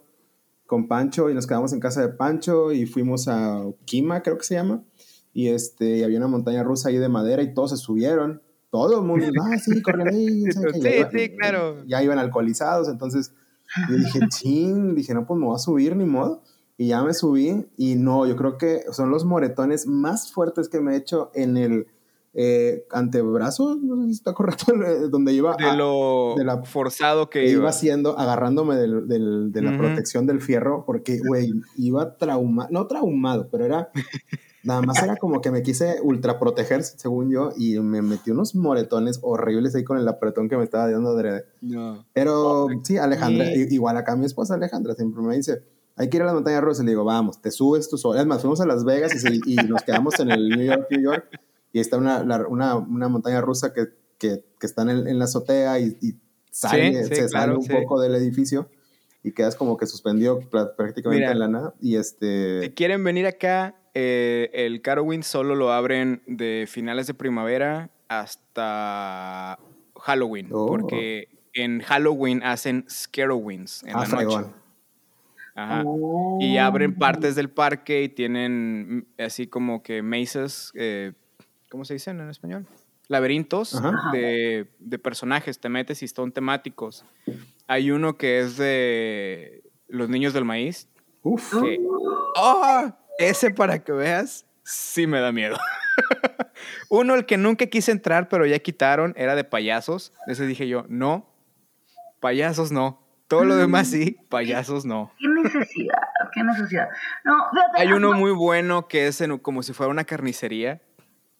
con 0.66 0.88
Pancho 0.88 1.30
y 1.30 1.34
nos 1.34 1.48
quedamos 1.48 1.74
en 1.74 1.80
casa 1.80 2.02
de 2.02 2.10
Pancho 2.10 2.72
y 2.72 2.86
fuimos 2.86 3.28
a 3.28 3.64
Kima, 3.86 4.22
creo 4.22 4.38
que 4.38 4.44
se 4.44 4.56
llama. 4.56 4.84
Y 5.34 5.48
este, 5.48 6.04
había 6.04 6.18
una 6.18 6.28
montaña 6.28 6.64
rusa 6.64 6.90
ahí 6.90 6.98
de 6.98 7.10
madera 7.10 7.42
y 7.42 7.54
todos 7.54 7.72
se 7.72 7.78
subieron 7.78 8.42
todo 8.70 9.00
el 9.00 9.06
mundo, 9.06 9.26
ah, 9.42 9.58
sí, 9.58 9.82
corren 9.82 10.10
ahí. 10.10 10.44
sí, 10.52 11.04
sí, 11.12 11.30
claro. 11.38 11.84
Ya 11.86 12.04
iban 12.04 12.20
alcoholizados, 12.20 12.88
entonces 12.90 13.34
yo 13.90 13.96
dije, 13.96 14.20
ching, 14.30 14.96
dije, 14.96 15.14
no, 15.14 15.26
pues 15.26 15.40
me 15.40 15.46
voy 15.46 15.56
a 15.56 15.60
subir, 15.60 15.96
ni 15.96 16.06
modo. 16.06 16.42
Y 16.78 16.88
ya 16.88 17.04
me 17.04 17.14
subí 17.14 17.66
y 17.78 17.96
no, 17.96 18.26
yo 18.26 18.38
creo 18.38 18.58
que 18.58 18.84
son 18.92 19.10
los 19.10 19.26
moretones 19.26 19.86
más 19.86 20.32
fuertes 20.32 20.70
que 20.70 20.80
me 20.80 20.94
he 20.94 20.98
hecho 20.98 21.30
en 21.34 21.58
el 21.58 21.88
eh, 22.34 22.86
antebrazo, 22.92 23.76
no 23.76 23.98
sé 23.98 24.06
si 24.06 24.12
está 24.12 24.34
correcto, 24.34 24.74
eh, 24.86 25.10
donde 25.10 25.34
iba... 25.34 25.58
De 25.58 25.76
lo 25.76 26.36
de 26.38 26.46
la, 26.46 26.64
forzado 26.64 27.30
que, 27.30 27.50
iba. 27.50 27.68
haciendo, 27.68 28.18
agarrándome 28.18 28.76
del, 28.76 29.08
del, 29.10 29.52
de 29.52 29.62
la 29.62 29.78
protección 29.78 30.26
del 30.26 30.40
fierro, 30.40 30.86
porque, 30.86 31.20
güey, 31.20 31.52
iba 31.76 32.16
traumado, 32.16 32.70
no 32.72 32.88
traumado, 32.88 33.50
pero 33.52 33.66
era... 33.66 33.90
Nada 34.64 34.82
más 34.82 35.02
era 35.02 35.16
como 35.16 35.42
que 35.42 35.52
me 35.52 35.62
quise 35.62 36.00
ultra 36.02 36.38
proteger, 36.38 36.84
según 36.84 37.32
yo, 37.32 37.52
y 37.58 37.80
me 37.80 38.02
metí 38.02 38.32
unos 38.32 38.56
moretones 38.56 39.20
horribles 39.22 39.74
ahí 39.76 39.84
con 39.84 39.98
el 39.98 40.08
apretón 40.08 40.50
que 40.50 40.58
me 40.58 40.64
estaba 40.64 40.92
dando 40.92 41.10
adrede. 41.10 41.46
No. 41.62 42.06
Pero 42.14 42.68
sí, 42.84 42.98
Alejandra, 42.98 43.46
igual 43.54 43.98
acá 43.98 44.16
mi 44.16 44.26
esposa 44.26 44.56
Alejandra 44.56 44.96
siempre 44.96 45.22
me 45.22 45.36
dice, 45.36 45.64
hay 45.96 46.10
que 46.10 46.18
ir 46.18 46.24
a 46.24 46.26
la 46.26 46.34
montaña 46.34 46.62
rusa. 46.62 46.82
Y 46.82 46.86
le 46.86 46.92
digo, 46.92 47.04
vamos, 47.04 47.42
te 47.42 47.52
subes 47.52 47.90
tú 47.90 47.98
solo. 47.98 48.20
Es 48.20 48.26
más, 48.26 48.42
fuimos 48.42 48.62
a 48.62 48.66
Las 48.66 48.84
Vegas 48.84 49.14
y, 49.46 49.56
nos 49.56 49.84
quedamos 49.84 50.20
en 50.20 50.32
el 50.32 50.50
New 50.50 50.66
York, 50.66 50.88
New 50.92 51.02
York. 51.02 51.26
Y 51.72 51.80
está 51.80 51.98
una, 51.98 52.22
una, 52.48 52.76
una 52.78 53.10
montaña 53.10 53.42
rusa 53.42 53.74
que, 53.74 53.88
que, 54.18 54.46
que 54.60 54.66
está 54.66 54.82
en, 54.84 55.08
en, 55.08 55.20
la 55.20 55.26
azotea 55.26 55.80
y, 55.80 56.18
sale, 56.52 57.04
se 57.04 57.30
sale 57.30 57.56
un 57.56 57.68
poco 57.68 58.00
del 58.02 58.16
edificio 58.16 58.70
y 59.24 59.34
quedas 59.34 59.56
como 59.56 59.78
que 59.78 59.86
suspendido 59.86 60.40
prácticamente 60.50 61.26
en 61.26 61.40
la 61.40 61.48
nada. 61.48 61.76
Y 61.82 61.96
este... 61.96 62.62
Si 62.62 62.70
quieren 62.72 63.04
venir 63.04 63.28
acá, 63.28 63.76
eh, 63.94 64.50
el 64.54 64.82
Carowinds 64.82 65.28
solo 65.28 65.56
lo 65.56 65.72
abren 65.72 66.22
de 66.28 66.66
finales 66.68 67.08
de 67.08 67.14
primavera 67.14 67.90
hasta 68.08 69.60
Halloween, 69.96 70.50
oh. 70.52 70.68
porque 70.68 71.30
en 71.54 71.82
Halloween 71.82 72.44
hacen 72.44 72.86
Scarowinds 72.90 73.84
en 73.84 73.96
ah, 73.96 74.06
la 74.08 74.24
noche. 74.24 74.50
Ajá. 75.56 75.84
Y 76.40 76.58
abren 76.58 76.96
partes 76.96 77.36
del 77.36 77.50
parque 77.50 78.04
y 78.04 78.10
tienen 78.10 78.98
mm, 78.98 79.22
así 79.22 79.48
como 79.48 79.84
que 79.84 80.02
mesas, 80.02 80.72
eh, 80.76 81.14
¿cómo 81.70 81.84
se 81.86 81.94
dicen 81.94 82.20
en 82.20 82.30
español? 82.30 82.66
Laberintos 83.08 83.82
de, 84.14 84.68
de, 84.78 85.00
personajes, 85.00 85.60
te 85.60 85.68
metes 85.68 86.04
y 86.04 86.08
son 86.08 86.32
temáticos. 86.32 87.04
Hay 87.68 87.90
uno 87.90 88.18
que 88.18 88.40
es 88.40 88.56
de 88.56 89.64
los 89.88 90.10
niños 90.10 90.32
del 90.34 90.46
maíz. 90.46 90.88
Uf. 91.24 91.56
¡Oh! 92.36 92.92
Ese 93.20 93.52
para 93.52 93.80
que 93.84 93.92
veas, 93.92 94.46
sí 94.64 95.06
me 95.06 95.20
da 95.20 95.34
miedo. 95.34 95.58
Uno, 96.90 97.16
el 97.16 97.26
que 97.26 97.38
nunca 97.38 97.66
quise 97.66 97.92
entrar, 97.92 98.30
pero 98.30 98.46
ya 98.46 98.58
quitaron, 98.60 99.14
era 99.18 99.36
de 99.36 99.44
payasos. 99.44 100.14
Ese 100.26 100.48
dije 100.48 100.70
yo, 100.70 100.86
no, 100.88 101.30
payasos 102.22 102.72
no. 102.72 103.06
Todo 103.28 103.44
lo 103.44 103.58
demás 103.58 103.90
sí, 103.90 104.18
payasos 104.30 104.86
no. 104.86 105.12
¿Qué 105.20 105.28
necesidad? 105.28 106.02
¿Qué 106.34 106.44
necesidad? 106.44 106.88
No, 107.26 107.36
Hay 107.76 107.92
uno 107.92 108.14
muy 108.14 108.32
bueno 108.32 108.88
que 108.88 109.08
es 109.08 109.22
como 109.42 109.64
si 109.64 109.74
fuera 109.74 109.92
una 109.92 110.06
carnicería. 110.06 110.82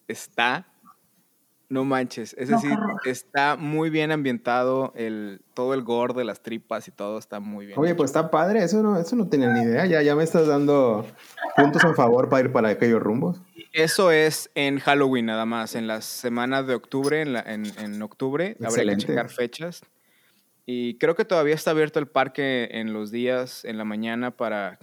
Está 0.06 0.69
no 1.70 1.84
manches, 1.84 2.34
es 2.36 2.48
decir, 2.48 2.76
está 3.04 3.56
muy 3.56 3.90
bien 3.90 4.10
ambientado, 4.10 4.92
el, 4.96 5.40
todo 5.54 5.72
el 5.72 5.82
gore 5.82 6.14
de 6.14 6.24
las 6.24 6.42
tripas 6.42 6.88
y 6.88 6.90
todo 6.90 7.16
está 7.16 7.38
muy 7.38 7.64
bien. 7.64 7.78
Oye, 7.78 7.94
pues 7.94 8.10
está 8.10 8.28
padre, 8.28 8.64
eso 8.64 8.82
no, 8.82 8.98
eso 8.98 9.14
no 9.14 9.28
tenía 9.28 9.52
ni 9.52 9.62
idea, 9.62 9.86
ya, 9.86 10.02
ya 10.02 10.16
me 10.16 10.24
estás 10.24 10.48
dando 10.48 11.06
puntos 11.56 11.84
a 11.84 11.94
favor 11.94 12.28
para 12.28 12.44
ir 12.44 12.52
para 12.52 12.70
aquellos 12.70 13.00
rumbos. 13.00 13.40
Eso 13.72 14.10
es 14.10 14.50
en 14.56 14.80
Halloween 14.80 15.26
nada 15.26 15.46
más, 15.46 15.76
en 15.76 15.86
las 15.86 16.04
semanas 16.04 16.66
de 16.66 16.74
octubre, 16.74 17.22
en, 17.22 17.36
en, 17.36 17.66
en 17.78 18.02
octubre, 18.02 18.56
habrá 18.64 18.84
que 18.84 18.96
checar 18.96 19.30
fechas. 19.30 19.82
Y 20.66 20.98
creo 20.98 21.14
que 21.14 21.24
todavía 21.24 21.54
está 21.54 21.70
abierto 21.70 22.00
el 22.00 22.08
parque 22.08 22.68
en 22.72 22.92
los 22.92 23.12
días, 23.12 23.64
en 23.64 23.78
la 23.78 23.84
mañana, 23.84 24.32
para 24.32 24.80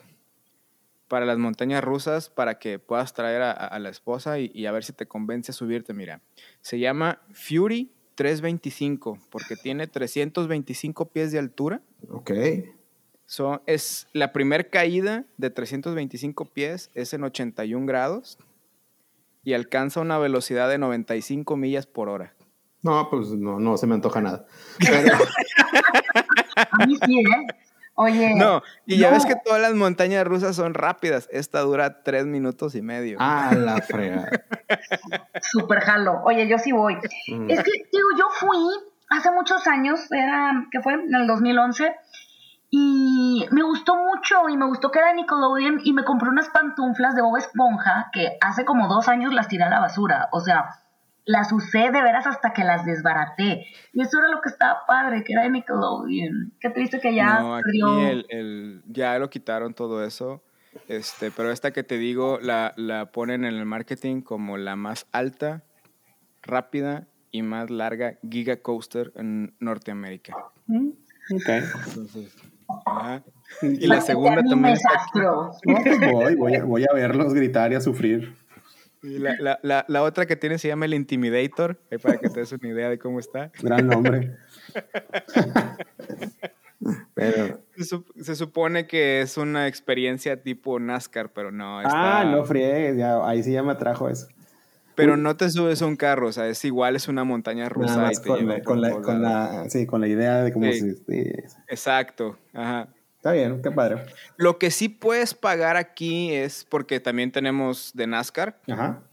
para 1.07 1.25
las 1.25 1.37
montañas 1.37 1.83
rusas 1.83 2.29
para 2.29 2.59
que 2.59 2.79
puedas 2.79 3.13
traer 3.13 3.41
a, 3.41 3.79
la 3.79 3.89
esposa 3.89 4.39
y, 4.39 4.65
a 4.65 4.71
ver 4.71 4.83
si 4.83 4.93
te 4.93 5.07
convence 5.07 5.51
a 5.51 5.53
subirte. 5.53 5.93
Mira, 5.93 6.21
se 6.61 6.79
llama 6.79 7.21
Fury 7.33 7.91
325 8.15 9.19
porque 9.29 9.55
tiene 9.55 9.87
325 9.87 11.09
pies 11.09 11.31
de 11.31 11.39
altura. 11.39 11.81
Ok. 12.09 12.31
So, 13.25 13.61
es 13.65 14.07
la 14.13 14.31
primera 14.31 14.63
caída 14.63 15.25
de 15.37 15.49
325 15.49 16.45
pies, 16.45 16.89
es 16.93 17.13
en 17.13 17.23
81 17.23 17.85
grados 17.85 18.37
y 19.43 19.53
alcanza 19.53 19.99
una 20.01 20.17
velocidad 20.17 20.69
de 20.69 20.77
95 20.77 21.57
millas 21.57 21.87
por 21.87 22.09
hora. 22.09 22.33
No, 22.83 23.09
pues 23.09 23.29
no, 23.31 23.59
no 23.59 23.75
se 23.77 23.87
me 23.87 23.95
antoja 23.95 24.21
nada. 24.21 24.45
a 26.55 26.85
mí 26.85 26.97
sí, 27.05 27.19
¿eh? 27.19 27.47
Oye. 27.99 28.35
No, 28.35 28.61
y 28.85 28.99
ya 28.99 29.09
ves 29.09 29.25
que 29.25 29.35
todas 29.35 29.59
las 29.59 29.73
montañas 29.73 30.23
rusas 30.25 30.55
son 30.55 30.75
rápidas. 30.75 31.27
Esta 31.31 31.61
dura 31.61 32.03
tres 32.03 32.27
minutos 32.27 32.75
y 32.75 32.83
medio. 32.83 33.17
Ah, 33.19 33.55
la 33.57 33.81
fregada. 33.81 34.29
Súper 35.41 35.79
jalo. 35.79 36.21
Oye, 36.23 36.47
yo 36.47 36.59
sí 36.59 36.71
voy. 36.71 36.93
Mm. 36.95 37.49
Es 37.49 37.63
que, 37.63 37.71
digo, 37.91 38.07
yo 38.19 38.25
fui 38.33 38.59
hace 39.09 39.31
muchos 39.31 39.65
años, 39.65 40.11
era, 40.11 40.67
¿qué 40.71 40.79
fue? 40.79 40.93
En 40.93 41.15
el 41.15 41.25
2011. 41.25 41.95
Y 42.69 43.47
me 43.49 43.63
gustó 43.63 43.95
mucho 43.95 44.47
y 44.47 44.57
me 44.57 44.67
gustó 44.67 44.91
que 44.91 44.99
era 44.99 45.13
Nickelodeon 45.13 45.81
y 45.83 45.93
me 45.93 46.03
compré 46.03 46.29
unas 46.29 46.49
pantuflas 46.49 47.15
de 47.15 47.23
Bob 47.23 47.37
Esponja 47.37 48.11
que 48.13 48.37
hace 48.41 48.63
como 48.63 48.87
dos 48.87 49.07
años 49.07 49.33
las 49.33 49.47
tiré 49.47 49.63
a 49.63 49.69
la 49.69 49.79
basura. 49.79 50.29
O 50.31 50.41
sea, 50.41 50.69
las 51.27 51.51
usé 51.51 51.91
de 51.91 52.01
veras 52.01 52.25
hasta 52.25 52.53
que 52.53 52.63
las 52.63 52.85
desbaraté. 52.85 53.65
Y 53.93 54.01
eso 54.01 54.17
era 54.17 54.29
lo 54.29 54.41
que 54.41 54.49
estaba 54.49 54.85
padre, 54.87 55.23
que 55.25 55.33
era 55.33 55.43
de 55.43 55.51
Nickelodeon. 55.51 56.53
Qué 56.59 56.69
triste 56.69 56.99
que 56.99 57.13
ya 57.13 57.41
no, 57.41 57.55
aquí 57.55 57.81
el, 58.29 58.81
ya 58.87 59.19
lo 59.19 59.29
quitaron 59.29 59.73
todo 59.73 60.03
eso. 60.03 60.41
Este, 60.87 61.29
pero 61.31 61.51
esta 61.51 61.71
que 61.71 61.83
te 61.83 61.97
digo 61.97 62.39
la, 62.41 62.73
la 62.77 63.11
ponen 63.11 63.43
en 63.43 63.55
el 63.55 63.65
marketing 63.65 64.21
como 64.21 64.57
la 64.57 64.75
más 64.75 65.05
alta, 65.11 65.63
rápida 66.43 67.07
y 67.29 67.41
más 67.41 67.69
larga 67.69 68.17
Giga 68.27 68.57
Coaster 68.61 69.11
en 69.15 69.53
Norteamérica. 69.59 70.33
Mm, 70.67 70.91
ok. 71.35 71.49
Y 73.63 73.87
la 73.87 73.99
segunda 73.99 74.43
también. 74.43 74.77
Pues 75.13 75.99
voy, 76.13 76.35
voy 76.35 76.55
a, 76.55 76.63
voy 76.63 76.85
a 76.89 76.93
verlos 76.93 77.33
gritar 77.33 77.73
y 77.73 77.75
a 77.75 77.81
sufrir. 77.81 78.46
La, 79.01 79.59
la, 79.61 79.85
la, 79.87 80.03
otra 80.03 80.25
que 80.25 80.35
tiene 80.35 80.57
se 80.57 80.67
llama 80.67 80.85
el 80.85 80.93
Intimidator, 80.93 81.77
para 82.01 82.17
que 82.17 82.29
te 82.29 82.39
des 82.39 82.51
una 82.51 82.67
idea 82.67 82.89
de 82.89 82.97
cómo 82.97 83.19
está. 83.19 83.51
Gran 83.61 83.87
nombre. 83.87 84.35
pero... 87.13 87.59
Se, 87.77 88.35
supone 88.35 88.87
que 88.87 89.21
es 89.21 89.37
una 89.37 89.67
experiencia 89.67 90.41
tipo 90.41 90.79
NASCAR, 90.79 91.31
pero 91.31 91.51
no. 91.51 91.79
Ah, 91.83 92.25
no 92.25 92.43
friegues, 92.43 93.01
ahí 93.03 93.43
sí 93.43 93.51
ya 93.51 93.61
me 93.61 93.73
atrajo 93.73 94.09
eso. 94.09 94.27
Pero 94.95 95.15
no 95.15 95.37
te 95.37 95.47
subes 95.51 95.79
a 95.83 95.85
un 95.85 95.95
carro, 95.95 96.27
o 96.27 96.31
sea, 96.31 96.47
es 96.47 96.65
igual, 96.65 96.95
es 96.95 97.07
una 97.07 97.23
montaña 97.23 97.69
rusa. 97.69 98.09
Y 98.11 98.15
con, 98.63 98.81
la, 98.81 98.91
con, 98.99 99.21
la, 99.21 99.69
sí, 99.69 99.85
con 99.85 100.01
la 100.01 100.07
idea 100.07 100.41
de 100.41 100.51
cómo 100.51 100.65
Exacto, 101.67 102.35
ajá. 102.51 102.87
Está 103.27 103.33
bien, 103.33 103.61
qué 103.61 103.71
padre. 103.71 104.05
Lo 104.37 104.57
que 104.57 104.71
sí 104.71 104.87
puedes 104.87 105.33
pagar 105.33 105.75
aquí 105.75 106.33
es 106.33 106.63
porque 106.63 107.01
también 107.01 107.33
tenemos 107.33 107.91
de 107.93 108.07
NASCAR. 108.07 108.57
Ajá. 108.69 109.03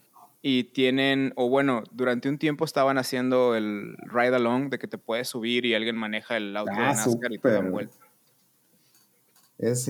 Y 0.41 0.65
tienen, 0.65 1.33
o 1.35 1.49
bueno, 1.49 1.83
durante 1.91 2.29
un 2.29 2.39
tiempo 2.39 2.65
estaban 2.65 2.97
haciendo 2.97 3.57
el 3.57 3.97
ride 4.05 4.37
along 4.37 4.71
de 4.71 4.79
que 4.79 4.87
te 4.87 4.99
puedes 4.99 5.27
subir 5.27 5.67
y 5.67 5.75
alguien 5.75 5.97
maneja 5.97 6.37
el 6.37 6.57
auto 6.57 6.71
de 6.71 6.79
ah, 6.79 6.93
NASCAR 6.93 7.33
y 7.33 7.39
te 7.39 7.51
dan 7.51 7.73
vuelta. 7.73 7.97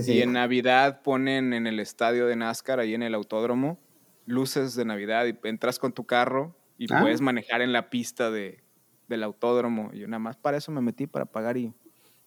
Y 0.07 0.23
en 0.23 0.33
Navidad 0.33 1.03
ponen 1.03 1.53
en 1.53 1.67
el 1.67 1.79
estadio 1.79 2.27
de 2.27 2.37
NASCAR, 2.37 2.81
ahí 2.81 2.95
en 2.95 3.03
el 3.03 3.15
autódromo, 3.15 3.79
luces 4.25 4.75
de 4.75 4.87
Navidad 4.87 5.27
y 5.27 5.37
entras 5.47 5.79
con 5.79 5.93
tu 5.93 6.07
carro 6.07 6.57
y 6.79 6.91
ah. 6.91 7.01
puedes 7.03 7.21
manejar 7.21 7.61
en 7.61 7.75
la 7.75 7.91
pista 7.91 8.31
de, 8.31 8.65
del 9.07 9.23
autódromo. 9.23 9.91
Y 9.93 9.99
yo 9.99 10.09
nada 10.09 10.19
más 10.19 10.39
para 10.39 10.57
eso 10.57 10.73
me 10.73 10.81
metí, 10.81 11.07
para 11.07 11.27
pagar 11.27 11.59
y 11.59 11.75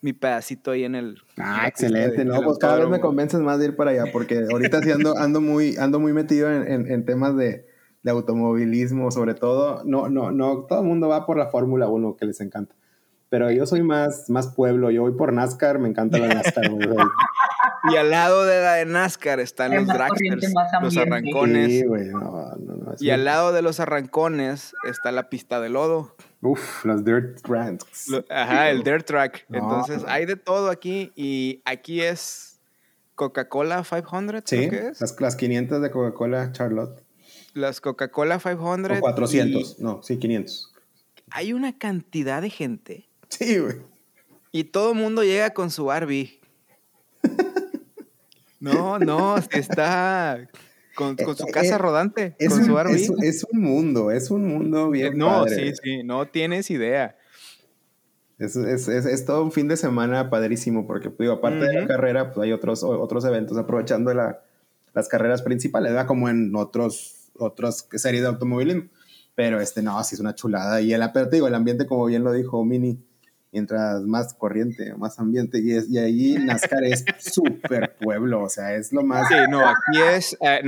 mi 0.01 0.13
pedacito 0.13 0.71
ahí 0.71 0.83
en 0.83 0.95
el. 0.95 1.17
Ah, 1.37 1.67
excelente, 1.67 2.23
¿no? 2.23 2.41
Pues 2.41 2.57
cada 2.57 2.77
vez 2.77 2.89
me 2.89 2.99
convences 2.99 3.39
más 3.39 3.59
de 3.59 3.65
ir 3.65 3.75
para 3.75 3.91
allá, 3.91 4.05
porque 4.11 4.45
ahorita 4.51 4.81
sí 4.81 4.91
ando, 4.91 5.17
ando, 5.17 5.41
muy, 5.41 5.75
ando 5.77 5.99
muy 5.99 6.13
metido 6.13 6.51
en, 6.51 6.89
en, 6.89 7.05
temas 7.05 7.35
de, 7.35 7.65
de, 8.03 8.11
automovilismo, 8.11 9.11
sobre 9.11 9.33
todo. 9.33 9.83
No, 9.85 10.09
no, 10.09 10.31
no, 10.31 10.65
todo 10.65 10.81
el 10.81 10.87
mundo 10.87 11.07
va 11.07 11.25
por 11.25 11.37
la 11.37 11.47
Fórmula 11.47 11.87
1 11.87 12.15
que 12.15 12.25
les 12.25 12.39
encanta. 12.41 12.75
Pero 13.29 13.51
yo 13.51 13.65
soy 13.65 13.83
más, 13.83 14.29
más 14.29 14.47
pueblo, 14.47 14.89
yo 14.89 15.01
voy 15.01 15.11
por 15.11 15.33
NASCAR, 15.33 15.79
me 15.79 15.89
encanta 15.89 16.17
la 16.17 16.33
NASCAR. 16.33 16.71
y 17.91 17.95
al 17.97 18.09
lado 18.09 18.45
de 18.45 18.61
la 18.61 18.73
de 18.75 18.85
NASCAR 18.85 19.41
están 19.41 19.75
los 19.75 19.87
dragsters, 19.87 20.53
los 20.81 20.97
arrancones. 20.97 21.67
Sí, 21.67 21.85
güey, 21.85 22.07
no, 22.07 22.55
y 22.99 23.09
al 23.09 23.25
lado 23.25 23.51
de 23.51 23.61
los 23.61 23.79
arrancones 23.79 24.73
está 24.83 25.11
la 25.11 25.29
pista 25.29 25.59
de 25.59 25.69
lodo. 25.69 26.15
Uf, 26.41 26.85
los 26.85 27.03
dirt 27.03 27.41
tracks. 27.41 28.11
ajá, 28.29 28.69
el 28.69 28.83
dirt 28.83 29.05
track. 29.05 29.45
Entonces, 29.49 30.03
hay 30.07 30.25
de 30.25 30.35
todo 30.35 30.69
aquí 30.69 31.11
y 31.15 31.61
aquí 31.65 32.01
es 32.01 32.59
Coca-Cola 33.15 33.83
500, 33.83 34.43
sí, 34.45 34.69
es. 34.71 35.01
Las, 35.01 35.19
las 35.19 35.35
500 35.35 35.81
de 35.81 35.91
Coca-Cola 35.91 36.51
Charlotte. 36.51 37.03
Las 37.53 37.81
Coca-Cola 37.81 38.39
500. 38.39 38.97
O 38.97 39.01
400, 39.01 39.79
no, 39.79 40.03
sí, 40.03 40.17
500. 40.17 40.73
Hay 41.31 41.53
una 41.53 41.77
cantidad 41.77 42.41
de 42.41 42.49
gente. 42.49 43.09
Sí, 43.29 43.59
güey. 43.59 43.81
Y 44.51 44.65
todo 44.65 44.91
el 44.93 44.97
mundo 44.97 45.23
llega 45.23 45.51
con 45.51 45.71
su 45.71 45.85
Barbie. 45.85 46.39
No, 48.59 48.97
no, 48.97 49.37
está 49.51 50.47
con, 50.97 51.15
su 51.37 51.45
Eh, 51.47 51.51
casa 51.51 51.75
eh, 51.75 51.77
rodante, 51.77 52.35
Es 52.39 52.49
con 52.49 52.59
un, 52.61 52.65
su 52.65 52.77
RV. 52.79 52.95
es, 52.95 53.09
es 53.21 53.45
un 53.51 53.61
mundo, 53.61 54.11
es 54.11 54.31
un 54.31 54.47
mundo 54.47 54.89
bien 54.89 55.17
no, 55.17 55.27
padre. 55.27 55.55
sí, 55.73 55.79
sí, 55.81 56.03
no 56.03 56.27
tienes 56.27 56.69
idea. 56.71 57.15
Es, 58.39 58.55
es, 58.55 58.87
es, 58.87 59.05
es 59.05 59.25
todo 59.25 59.43
un 59.43 59.51
fin 59.51 59.67
de 59.67 59.77
semana 59.77 60.29
padrísimo 60.29 60.85
porque, 60.85 61.11
digo, 61.17 61.33
aparte 61.33 61.65
de 61.65 61.73
la 61.81 61.87
carrera, 61.87 62.33
pues 62.33 62.45
hay 62.45 62.51
otros, 62.51 62.83
otros 62.83 63.23
eventos 63.25 63.57
aprovechando 63.57 64.13
la- 64.13 64.43
las 64.93 65.07
carreras 65.07 65.41
principales, 65.43 65.91
¿verdad? 65.91 66.07
Como 66.07 66.27
en 66.29 66.55
otros, 66.55 67.29
otras 67.37 67.87
series 67.93 68.23
de 68.23 68.27
automovilismo. 68.29 68.83
Pero 69.35 69.61
este, 69.61 69.83
no, 69.83 70.03
sí 70.03 70.15
es 70.15 70.21
una 70.21 70.33
chulada. 70.33 70.81
Y 70.81 70.93
el, 70.93 71.03
digo, 71.31 71.47
el 71.47 71.53
ambiente, 71.53 71.85
como 71.85 72.05
bien 72.07 72.23
lo 72.23 72.31
dijo 72.31 72.65
Mini, 72.65 72.99
mientras 73.51 74.03
más 74.03 74.33
corriente, 74.33 74.93
más 74.95 75.19
ambiente. 75.19 75.59
Y, 75.61 75.71
es, 75.73 75.89
y 75.89 75.97
ahí 75.97 76.35
NASCAR 76.35 76.83
es 76.83 77.05
súper 77.19 77.95
pueblo, 77.97 78.43
o 78.43 78.49
sea, 78.49 78.75
es 78.75 78.91
lo 78.93 79.03
más... 79.03 79.27
Sí, 79.27 79.35
no, 79.49 79.61
aquí 79.67 80.01
es 80.15 80.37
eh, 80.41 80.61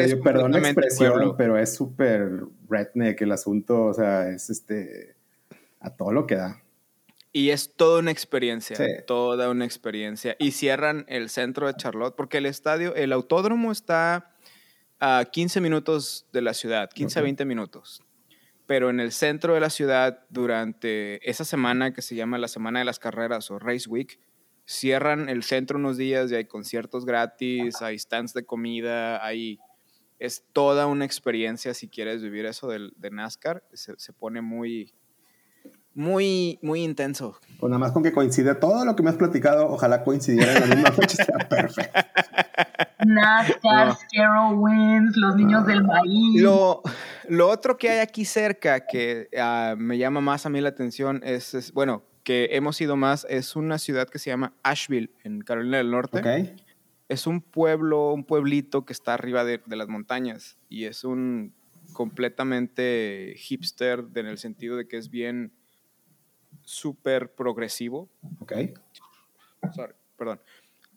es 0.00 0.14
perdón 0.16 0.52
la 0.52 0.58
expresión, 0.58 1.12
pueblo. 1.12 1.36
pero 1.36 1.58
es 1.58 1.74
súper 1.74 2.44
redneck 2.68 3.20
el 3.22 3.32
asunto, 3.32 3.84
o 3.86 3.94
sea, 3.94 4.28
es 4.28 4.50
este... 4.50 5.16
A 5.80 5.90
todo 5.96 6.12
lo 6.12 6.26
que 6.26 6.36
da. 6.36 6.60
Y 7.32 7.50
es 7.50 7.74
toda 7.74 8.00
una 8.00 8.10
experiencia, 8.10 8.76
Sí. 8.76 8.84
toda 9.06 9.48
una 9.50 9.64
experiencia. 9.64 10.36
Y 10.38 10.50
cierran 10.50 11.06
el 11.08 11.30
centro 11.30 11.68
de 11.68 11.74
Charlotte 11.74 12.14
porque 12.16 12.38
el 12.38 12.44
estadio, 12.46 12.94
el 12.96 13.12
autódromo 13.12 13.72
está 13.72 14.32
a 14.98 15.24
15 15.30 15.60
minutos 15.62 16.26
de 16.32 16.42
la 16.42 16.52
ciudad, 16.52 16.90
15 16.90 17.18
a 17.18 17.22
Ok. 17.22 17.24
20 17.24 17.44
minutos. 17.46 18.02
Pero 18.70 18.88
en 18.88 19.00
el 19.00 19.10
centro 19.10 19.54
de 19.54 19.58
la 19.58 19.68
ciudad, 19.68 20.20
durante 20.30 21.28
esa 21.28 21.44
semana 21.44 21.92
que 21.92 22.02
se 22.02 22.14
llama 22.14 22.38
la 22.38 22.46
Semana 22.46 22.78
de 22.78 22.84
las 22.84 23.00
Carreras 23.00 23.50
o 23.50 23.58
Race 23.58 23.88
Week, 23.88 24.20
cierran 24.64 25.28
el 25.28 25.42
centro 25.42 25.76
unos 25.76 25.96
días 25.96 26.30
y 26.30 26.36
hay 26.36 26.44
conciertos 26.44 27.04
gratis, 27.04 27.82
hay 27.82 27.98
stands 27.98 28.32
de 28.32 28.46
comida, 28.46 29.26
hay... 29.26 29.58
Es 30.20 30.44
toda 30.52 30.86
una 30.86 31.04
experiencia 31.04 31.74
si 31.74 31.88
quieres 31.88 32.22
vivir 32.22 32.46
eso 32.46 32.68
del, 32.68 32.92
de 32.96 33.10
NASCAR. 33.10 33.64
Se, 33.72 33.98
se 33.98 34.12
pone 34.12 34.40
muy, 34.40 34.94
muy, 35.92 36.60
muy 36.62 36.84
intenso. 36.84 37.40
Pues 37.58 37.70
nada 37.70 37.80
más 37.80 37.90
con 37.90 38.04
que 38.04 38.12
coincide 38.12 38.54
todo 38.54 38.84
lo 38.84 38.94
que 38.94 39.02
me 39.02 39.10
has 39.10 39.16
platicado, 39.16 39.66
ojalá 39.66 40.04
coincidiera 40.04 40.54
en 40.54 40.60
la 40.70 40.76
misma 40.76 40.92
fecha, 40.92 41.16
está 41.22 41.48
perfecto. 41.48 42.00
NASCAR, 43.14 43.88
No. 43.88 43.94
Scarrow 43.94 44.52
Winds, 44.54 45.16
los 45.16 45.36
niños 45.36 45.66
del 45.66 45.84
maíz. 45.84 46.40
Lo, 46.40 46.82
lo 47.28 47.48
otro 47.48 47.76
que 47.76 47.90
hay 47.90 47.98
aquí 47.98 48.24
cerca 48.24 48.86
que 48.86 49.28
ah, 49.38 49.74
me 49.76 49.98
llama 49.98 50.20
más 50.20 50.46
a 50.46 50.48
mí 50.48 50.60
la 50.60 50.70
atención 50.70 51.20
es, 51.24 51.54
es, 51.54 51.72
bueno, 51.72 52.02
que 52.24 52.50
hemos 52.52 52.80
ido 52.80 52.96
más, 52.96 53.26
es 53.28 53.56
una 53.56 53.78
ciudad 53.78 54.08
que 54.08 54.18
se 54.18 54.30
llama 54.30 54.54
Asheville, 54.62 55.10
en 55.24 55.40
Carolina 55.40 55.78
del 55.78 55.90
Norte. 55.90 56.18
Ok. 56.18 56.60
Es 57.08 57.26
un 57.26 57.40
pueblo, 57.40 58.12
un 58.12 58.24
pueblito 58.24 58.84
que 58.84 58.92
está 58.92 59.14
arriba 59.14 59.44
de, 59.44 59.60
de 59.66 59.76
las 59.76 59.88
montañas 59.88 60.58
y 60.68 60.84
es 60.84 61.02
un 61.02 61.54
completamente 61.92 63.34
hipster 63.36 64.04
en 64.14 64.26
el 64.26 64.38
sentido 64.38 64.76
de 64.76 64.86
que 64.86 64.96
es 64.96 65.10
bien 65.10 65.52
súper 66.62 67.34
progresivo. 67.34 68.08
Ok. 68.38 68.52
Sorry, 69.74 69.94
perdón. 70.16 70.40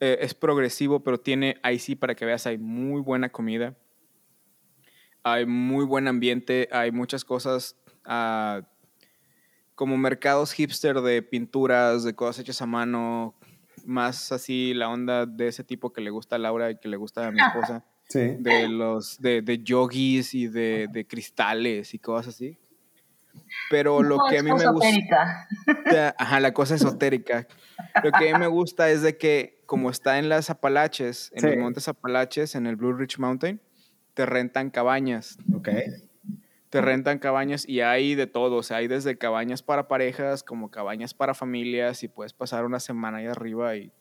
Eh, 0.04 0.18
es 0.20 0.34
progresivo, 0.34 1.02
pero 1.02 1.18
tiene, 1.18 1.56
ahí 1.62 1.78
sí, 1.78 1.94
para 1.94 2.14
que 2.14 2.26
veas, 2.26 2.46
hay 2.46 2.58
muy 2.58 3.00
buena 3.00 3.30
comida. 3.30 3.74
Hay 5.22 5.46
muy 5.46 5.86
buen 5.86 6.08
ambiente, 6.08 6.68
hay 6.72 6.92
muchas 6.92 7.24
cosas 7.24 7.78
ah, 8.04 8.60
como 9.74 9.96
mercados 9.96 10.52
hipster 10.52 11.00
de 11.00 11.22
pinturas, 11.22 12.04
de 12.04 12.14
cosas 12.14 12.40
hechas 12.40 12.60
a 12.60 12.66
mano, 12.66 13.34
más 13.86 14.30
así 14.30 14.74
la 14.74 14.90
onda 14.90 15.24
de 15.24 15.48
ese 15.48 15.64
tipo 15.64 15.90
que 15.90 16.02
le 16.02 16.10
gusta 16.10 16.36
a 16.36 16.38
Laura 16.38 16.70
y 16.70 16.76
que 16.76 16.88
le 16.88 16.98
gusta 16.98 17.26
a 17.26 17.30
mi 17.32 17.40
esposa, 17.40 17.82
Sí. 18.10 18.36
de 18.38 18.68
los 18.68 19.18
de, 19.18 19.40
de 19.40 19.62
yogis 19.62 20.34
y 20.34 20.48
de, 20.48 20.86
de 20.92 21.06
cristales 21.06 21.94
y 21.94 21.98
cosas 21.98 22.34
así. 22.34 22.58
Pero 23.70 24.02
lo 24.02 24.16
No, 24.18 24.24
que 24.28 24.38
a 24.38 24.42
mí 24.42 24.50
me 24.52 24.66
gusta 24.70 25.48
ajá, 26.18 26.40
la 26.40 26.52
cosa 26.52 26.74
esotérica. 26.74 27.46
Lo 28.02 28.12
que 28.12 28.30
a 28.30 28.32
mí 28.34 28.38
me 28.38 28.46
gusta 28.46 28.90
es 28.90 29.02
de 29.02 29.16
que 29.16 29.62
como 29.66 29.90
está 29.90 30.18
en 30.18 30.28
las 30.28 30.50
Apalaches, 30.50 31.30
en 31.34 31.40
Sí. 31.40 31.46
los 31.48 31.56
montes 31.56 31.88
Apalaches, 31.88 32.54
en 32.54 32.66
el 32.66 32.76
Blue 32.76 32.92
Ridge 32.92 33.18
Mountain, 33.18 33.60
te 34.14 34.26
rentan 34.26 34.70
cabañas. 34.70 35.38
Ok. 35.54 35.68
Te 36.70 36.80
rentan 36.80 37.18
cabañas 37.20 37.68
y 37.68 37.80
hay 37.80 38.14
de 38.16 38.26
todo, 38.26 38.56
o 38.56 38.62
sea, 38.64 38.78
hay 38.78 38.88
desde 38.88 39.16
cabañas 39.16 39.62
para 39.62 39.86
parejas 39.88 40.42
como 40.42 40.70
cabañas 40.70 41.14
para 41.14 41.32
familias 41.34 42.02
y 42.02 42.08
puedes 42.08 42.32
pasar 42.32 42.64
una 42.64 42.80
semana 42.80 43.18
ahí 43.18 43.26
arriba 43.26 43.76
y 43.76 43.92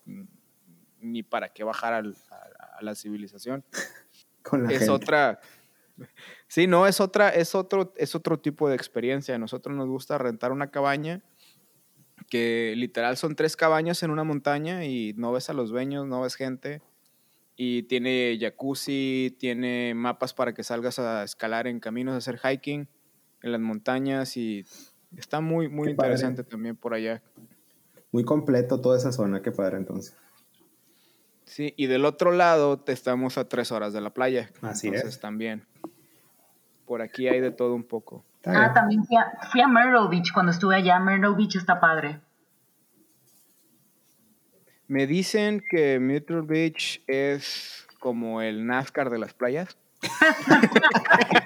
ni 0.99 1.21
para 1.23 1.49
qué 1.49 1.63
bajar 1.63 1.93
al- 1.93 2.15
a, 2.31 2.77
a 2.79 2.81
la 2.81 2.95
civilización. 2.95 3.63
Con 4.41 4.63
la 4.63 4.71
Es 4.71 4.79
gente. 4.79 4.91
otra... 4.91 5.39
Sí, 6.47 6.67
no, 6.67 6.87
es 6.87 6.99
otra, 6.99 7.29
es 7.29 7.55
otro, 7.55 7.93
es 7.97 8.15
otro 8.15 8.39
tipo 8.39 8.69
de 8.69 8.75
experiencia. 8.75 9.35
A 9.35 9.39
nosotros 9.39 9.75
nos 9.75 9.87
gusta 9.87 10.17
rentar 10.17 10.51
una 10.51 10.71
cabaña 10.71 11.21
que 12.29 12.73
literal 12.77 13.17
son 13.17 13.35
tres 13.35 13.55
cabañas 13.55 14.01
en 14.03 14.11
una 14.11 14.23
montaña 14.23 14.85
y 14.85 15.13
no 15.17 15.31
ves 15.31 15.49
a 15.49 15.53
los 15.53 15.69
dueños, 15.69 16.07
no 16.07 16.21
ves 16.21 16.35
gente. 16.35 16.81
Y 17.55 17.83
tiene 17.83 18.37
jacuzzi, 18.39 19.35
tiene 19.39 19.93
mapas 19.93 20.33
para 20.33 20.53
que 20.53 20.63
salgas 20.63 20.97
a 20.99 21.23
escalar 21.23 21.67
en 21.67 21.79
caminos, 21.79 22.15
a 22.15 22.17
hacer 22.17 22.39
hiking 22.39 22.87
en 23.43 23.51
las 23.51 23.61
montañas 23.61 24.37
y 24.37 24.65
está 25.15 25.41
muy, 25.41 25.69
muy 25.69 25.89
Qué 25.89 25.95
padre. 25.95 26.13
interesante 26.13 26.43
también 26.43 26.75
por 26.75 26.93
allá. 26.93 27.21
Muy 28.11 28.23
completo 28.23 28.81
toda 28.81 28.97
esa 28.97 29.11
zona, 29.11 29.41
qué 29.41 29.51
padre 29.51 29.77
entonces. 29.77 30.15
Sí, 31.45 31.73
y 31.77 31.87
del 31.87 32.05
otro 32.05 32.31
lado 32.31 32.79
te 32.79 32.91
estamos 32.91 33.37
a 33.37 33.47
tres 33.47 33.71
horas 33.71 33.93
de 33.93 34.01
la 34.01 34.11
playa. 34.11 34.49
Así 34.61 34.87
Entonces 34.87 35.15
es. 35.15 35.19
también. 35.19 35.65
Por 36.85 37.01
aquí 37.01 37.27
hay 37.27 37.39
de 37.39 37.51
todo 37.51 37.75
un 37.75 37.83
poco. 37.83 38.23
Ah, 38.45 38.71
también 38.73 39.05
fui 39.05 39.15
a, 39.17 39.31
fui 39.51 39.61
a 39.61 39.67
Myrtle 39.67 40.09
Beach 40.09 40.31
cuando 40.33 40.51
estuve 40.51 40.75
allá. 40.75 40.99
Myrtle 40.99 41.35
Beach 41.35 41.55
está 41.55 41.79
padre. 41.79 42.19
Me 44.87 45.07
dicen 45.07 45.63
que 45.69 45.99
Myrtle 45.99 46.41
Beach 46.41 47.01
es 47.07 47.87
como 47.99 48.41
el 48.41 48.65
NASCAR 48.67 49.09
de 49.09 49.19
las 49.19 49.33
playas. 49.33 49.77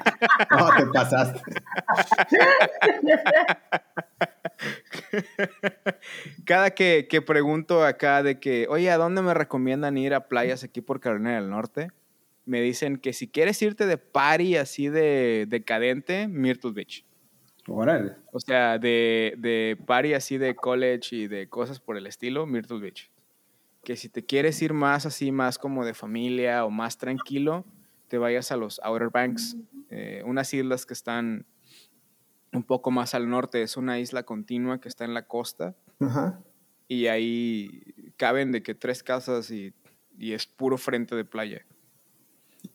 No, 0.49 0.69
te 0.75 0.85
pasaste. 0.87 1.39
Cada 6.45 6.71
que, 6.71 7.07
que 7.09 7.21
pregunto 7.21 7.83
acá 7.83 8.23
de 8.23 8.39
que, 8.39 8.67
oye, 8.69 8.89
¿a 8.89 8.97
dónde 8.97 9.21
me 9.21 9.33
recomiendan 9.33 9.97
ir 9.97 10.13
a 10.13 10.27
playas 10.27 10.63
aquí 10.63 10.81
por 10.81 10.99
Carolina 10.99 11.35
del 11.35 11.49
Norte? 11.49 11.89
Me 12.45 12.61
dicen 12.61 12.97
que 12.97 13.13
si 13.13 13.27
quieres 13.27 13.61
irte 13.61 13.85
de 13.85 13.97
party 13.97 14.57
así 14.57 14.89
de 14.89 15.45
decadente, 15.47 16.27
Myrtle 16.27 16.71
Beach. 16.71 17.05
Órale. 17.67 18.13
O 18.31 18.39
sea, 18.39 18.77
de, 18.77 19.35
de 19.37 19.77
party 19.85 20.13
así 20.13 20.37
de 20.37 20.55
college 20.55 21.15
y 21.15 21.27
de 21.27 21.49
cosas 21.49 21.79
por 21.79 21.97
el 21.97 22.07
estilo, 22.07 22.45
Myrtle 22.45 22.79
Beach. 22.79 23.11
Que 23.83 23.97
si 23.97 24.09
te 24.09 24.25
quieres 24.25 24.61
ir 24.61 24.73
más 24.73 25.05
así, 25.05 25.31
más 25.31 25.57
como 25.57 25.85
de 25.85 25.93
familia 25.93 26.65
o 26.65 26.69
más 26.69 26.97
tranquilo, 26.97 27.65
te 28.07 28.17
vayas 28.17 28.51
a 28.51 28.57
los 28.57 28.79
Outer 28.83 29.09
Banks, 29.09 29.57
eh, 29.89 30.23
unas 30.25 30.53
islas 30.53 30.85
que 30.85 30.93
están 30.93 31.45
un 32.57 32.63
poco 32.63 32.91
más 32.91 33.13
al 33.15 33.29
norte. 33.29 33.61
Es 33.61 33.77
una 33.77 33.99
isla 33.99 34.23
continua 34.23 34.79
que 34.81 34.89
está 34.89 35.05
en 35.05 35.13
la 35.13 35.27
costa 35.27 35.75
Ajá. 35.99 36.39
y 36.87 37.07
ahí 37.07 37.83
caben 38.17 38.51
de 38.51 38.61
que 38.63 38.75
tres 38.75 39.03
casas 39.03 39.49
y, 39.51 39.73
y 40.17 40.33
es 40.33 40.45
puro 40.45 40.77
frente 40.77 41.15
de 41.15 41.23
playa. 41.23 41.65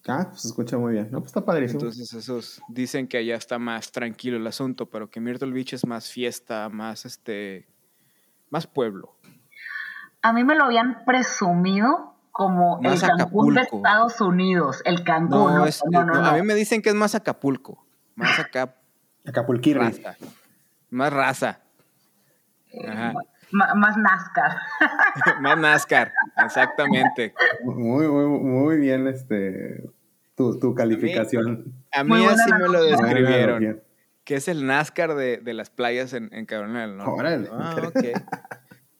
Ah, 0.09 0.27
pues 0.31 0.42
se 0.42 0.49
escucha 0.49 0.79
muy 0.79 0.95
bien. 0.95 1.09
No, 1.11 1.18
pues 1.18 1.29
está 1.29 1.45
padrísimo. 1.45 1.81
Entonces 1.81 2.12
esos 2.14 2.62
dicen 2.68 3.07
que 3.07 3.18
allá 3.18 3.37
está 3.37 3.59
más 3.59 3.92
tranquilo 3.92 4.37
el 4.37 4.47
asunto, 4.47 4.88
pero 4.88 5.11
que 5.11 5.21
Myrtle 5.21 5.53
Beach 5.53 5.75
es 5.75 5.87
más 5.87 6.11
fiesta, 6.11 6.68
más 6.71 7.05
este, 7.05 7.68
más 8.51 8.66
pueblo. 8.66 9.16
A 10.23 10.33
mí 10.33 10.45
me 10.45 10.55
lo 10.55 10.64
habían 10.64 11.05
presumido 11.05 12.14
como 12.31 12.81
Más 12.81 13.03
el 13.03 13.09
Cancún 13.11 13.55
de. 13.55 13.61
Estados 13.62 14.21
Unidos. 14.21 14.81
El 14.85 15.05
Cancún. 15.05 15.31
No, 15.31 15.51
No, 15.59 15.66
es- 15.66 15.83
no, 15.90 16.05
no, 16.05 16.14
no, 16.14 16.25
a 16.27 16.31
no. 16.31 16.37
mí 16.38 16.42
me 16.42 16.55
dicen 16.55 16.81
que 16.81 16.88
es 16.88 16.95
más 16.95 17.14
Acapulco, 17.14 17.85
más 18.14 18.38
acá 18.38 18.77
Acapulquirri. 19.26 19.78
raza, 19.80 20.16
más 20.90 21.12
raza, 21.12 21.61
Ajá. 22.88 23.12
Más 23.52 23.96
NASCAR. 23.98 24.52
más 25.42 25.58
NASCAR, 25.58 26.12
exactamente. 26.42 27.35
Muy, 27.64 28.06
muy, 28.08 28.26
muy 28.40 28.76
bien 28.78 29.06
este 29.06 29.85
tu, 30.35 30.58
tu 30.58 30.74
calificación. 30.74 31.72
A 31.92 32.02
mí 32.02 32.24
así 32.24 32.50
me 32.50 32.68
lo 32.68 32.82
describieron, 32.82 33.82
que 34.24 34.37
es 34.37 34.48
el 34.48 34.64
NASCAR 34.64 35.14
de, 35.14 35.37
de 35.37 35.52
las 35.52 35.68
playas 35.68 36.14
en, 36.14 36.30
en 36.32 36.46
Carolina 36.46 36.80
del 36.80 36.96
Norte. 36.96 37.12
Órale. 37.12 37.48
Ah, 37.52 37.76
ok. 37.88 38.04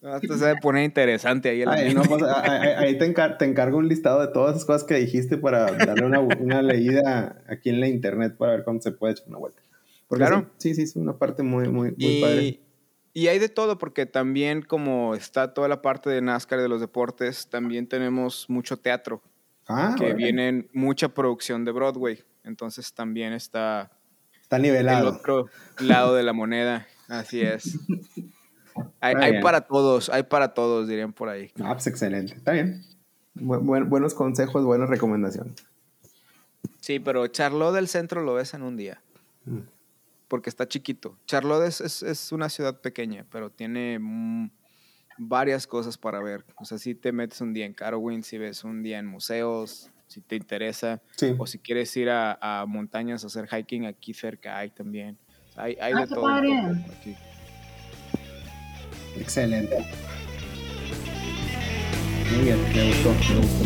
No, 0.01 0.17
esto 0.17 0.37
se 0.37 0.55
poner 0.57 0.83
interesante 0.83 1.49
ahí 1.49 1.61
el 1.61 1.69
Ay, 1.69 1.93
no, 1.95 2.03
pues, 2.03 2.21
ahí, 2.23 2.49
ahí- 2.51 2.73
ahí 2.87 2.97
te, 2.97 3.11
encar- 3.11 3.37
te 3.37 3.45
encargo 3.45 3.77
un 3.77 3.87
listado 3.87 4.19
de 4.21 4.27
todas 4.33 4.51
esas 4.57 4.65
cosas 4.65 4.83
que 4.83 4.95
dijiste 4.95 5.37
para 5.37 5.71
darle 5.71 6.05
una, 6.05 6.19
una 6.19 6.61
leída 6.61 7.37
aquí 7.47 7.69
en 7.69 7.79
la 7.79 7.87
internet 7.87 8.35
para 8.37 8.51
ver 8.51 8.63
cómo 8.65 8.81
se 8.81 8.91
puede 8.91 9.13
echar 9.13 9.29
una 9.29 9.37
vuelta. 9.37 9.61
Porque 10.13 10.27
Claro. 10.27 10.51
sí, 10.57 10.75
sí, 10.75 10.83
es 10.83 10.95
una 10.95 11.17
parte 11.17 11.41
muy, 11.41 11.67
muy, 11.69 11.95
muy 11.97 12.21
padre. 12.21 12.43
Y, 12.43 12.59
Y 13.13 13.27
hay 13.29 13.39
de 13.39 13.49
todo, 13.49 13.79
porque 13.79 14.05
también 14.05 14.61
como 14.61 15.15
está 15.15 15.55
toda 15.55 15.67
la 15.67 15.81
parte 15.81 16.11
de 16.11 16.21
NASCAR 16.21 16.59
y 16.59 16.61
de 16.61 16.69
los 16.69 16.79
deportes, 16.81 17.47
también 17.49 17.87
tenemos 17.87 18.47
mucho 18.47 18.77
teatro. 18.77 19.23
Ah, 19.67 19.95
que 19.97 20.13
viene 20.13 20.67
mucha 20.71 21.09
producción 21.09 21.65
de 21.65 21.71
Broadway. 21.71 22.23
Entonces 22.43 22.93
también 22.93 23.33
está... 23.33 23.89
Está 24.39 24.59
nivelado. 24.59 25.09
El 25.09 25.15
otro 25.15 25.47
lado 25.79 26.13
de 26.13 26.21
la 26.21 26.33
moneda. 26.33 26.85
Así 27.07 27.41
es. 27.41 27.79
hay, 29.01 29.41
para 29.41 29.61
todos, 29.61 30.09
hay 30.09 30.21
para 30.21 30.53
todos, 30.53 30.87
dirían 30.87 31.11
por 31.11 31.29
ahí. 31.29 31.51
Ah, 31.59 31.73
pues 31.73 31.87
excelente. 31.87 32.35
Está 32.35 32.51
bien. 32.51 32.83
buenos 33.33 34.13
consejos, 34.13 34.63
buenas 34.63 34.91
recomendaciones. 34.91 35.55
Sí, 36.81 36.99
pero 36.99 37.25
Charlotte 37.25 37.73
del 37.73 37.87
centro 37.87 38.21
lo 38.21 38.35
ves 38.35 38.53
en 38.53 38.61
un 38.61 38.77
día. 38.77 39.01
Porque 40.33 40.49
está 40.49 40.67
chiquito. 40.67 41.15
Charlotte 41.27 41.67
es, 41.67 42.31
una 42.31 42.49
ciudad 42.49 42.81
pequeña, 42.81 43.23
pero 43.31 43.51
tiene 43.51 43.99
mm, 44.01 44.49
varias 45.19 45.67
cosas 45.67 45.95
para 45.95 46.19
ver. 46.23 46.43
O 46.55 46.65
sea, 46.65 46.79
si 46.79 46.95
te 46.95 47.11
metes 47.11 47.39
un 47.39 47.53
día 47.53 47.67
en 47.67 47.75
Carowin, 47.75 48.23
si 48.23 48.39
ves 48.39 48.63
un 48.63 48.81
día 48.81 48.97
en 48.97 49.05
museos, 49.05 49.91
si 50.07 50.21
te 50.21 50.35
interesa. 50.35 51.03
O 51.37 51.45
si 51.45 51.59
quieres 51.59 51.95
ir 51.97 52.09
a, 52.09 52.65
montañas 52.67 53.23
a 53.23 53.27
hacer 53.27 53.47
hiking, 53.47 53.85
aquí 53.85 54.15
cerca 54.15 54.57
hay 54.57 54.71
también. 54.71 55.19
Hay, 55.55 55.77
hay 55.79 55.93
ah, 55.93 55.99
de 55.99 56.07
todo. 56.07 56.27
Aquí. 56.27 57.15
Excelente. 59.15 59.85
Muy 62.31 62.43
bien, 62.43 62.57
me 62.73 62.87
gustó, 62.87 63.13
me 63.29 63.35
gustó. 63.39 63.65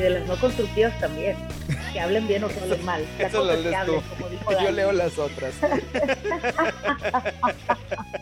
Y 0.00 0.02
de 0.02 0.10
las 0.10 0.26
no 0.26 0.36
constructivas 0.36 0.98
también. 0.98 1.36
Que 1.92 2.00
hablen 2.00 2.26
bien 2.26 2.42
o 2.44 2.48
que 2.48 2.58
hablen 2.58 2.82
mal. 2.86 3.04
Eso 3.18 3.44
lo 3.44 3.54
lees 3.54 3.76
tú. 3.84 4.02
Yo 4.50 4.70
leo 4.70 4.92
las 4.92 5.18
otras. 5.18 5.52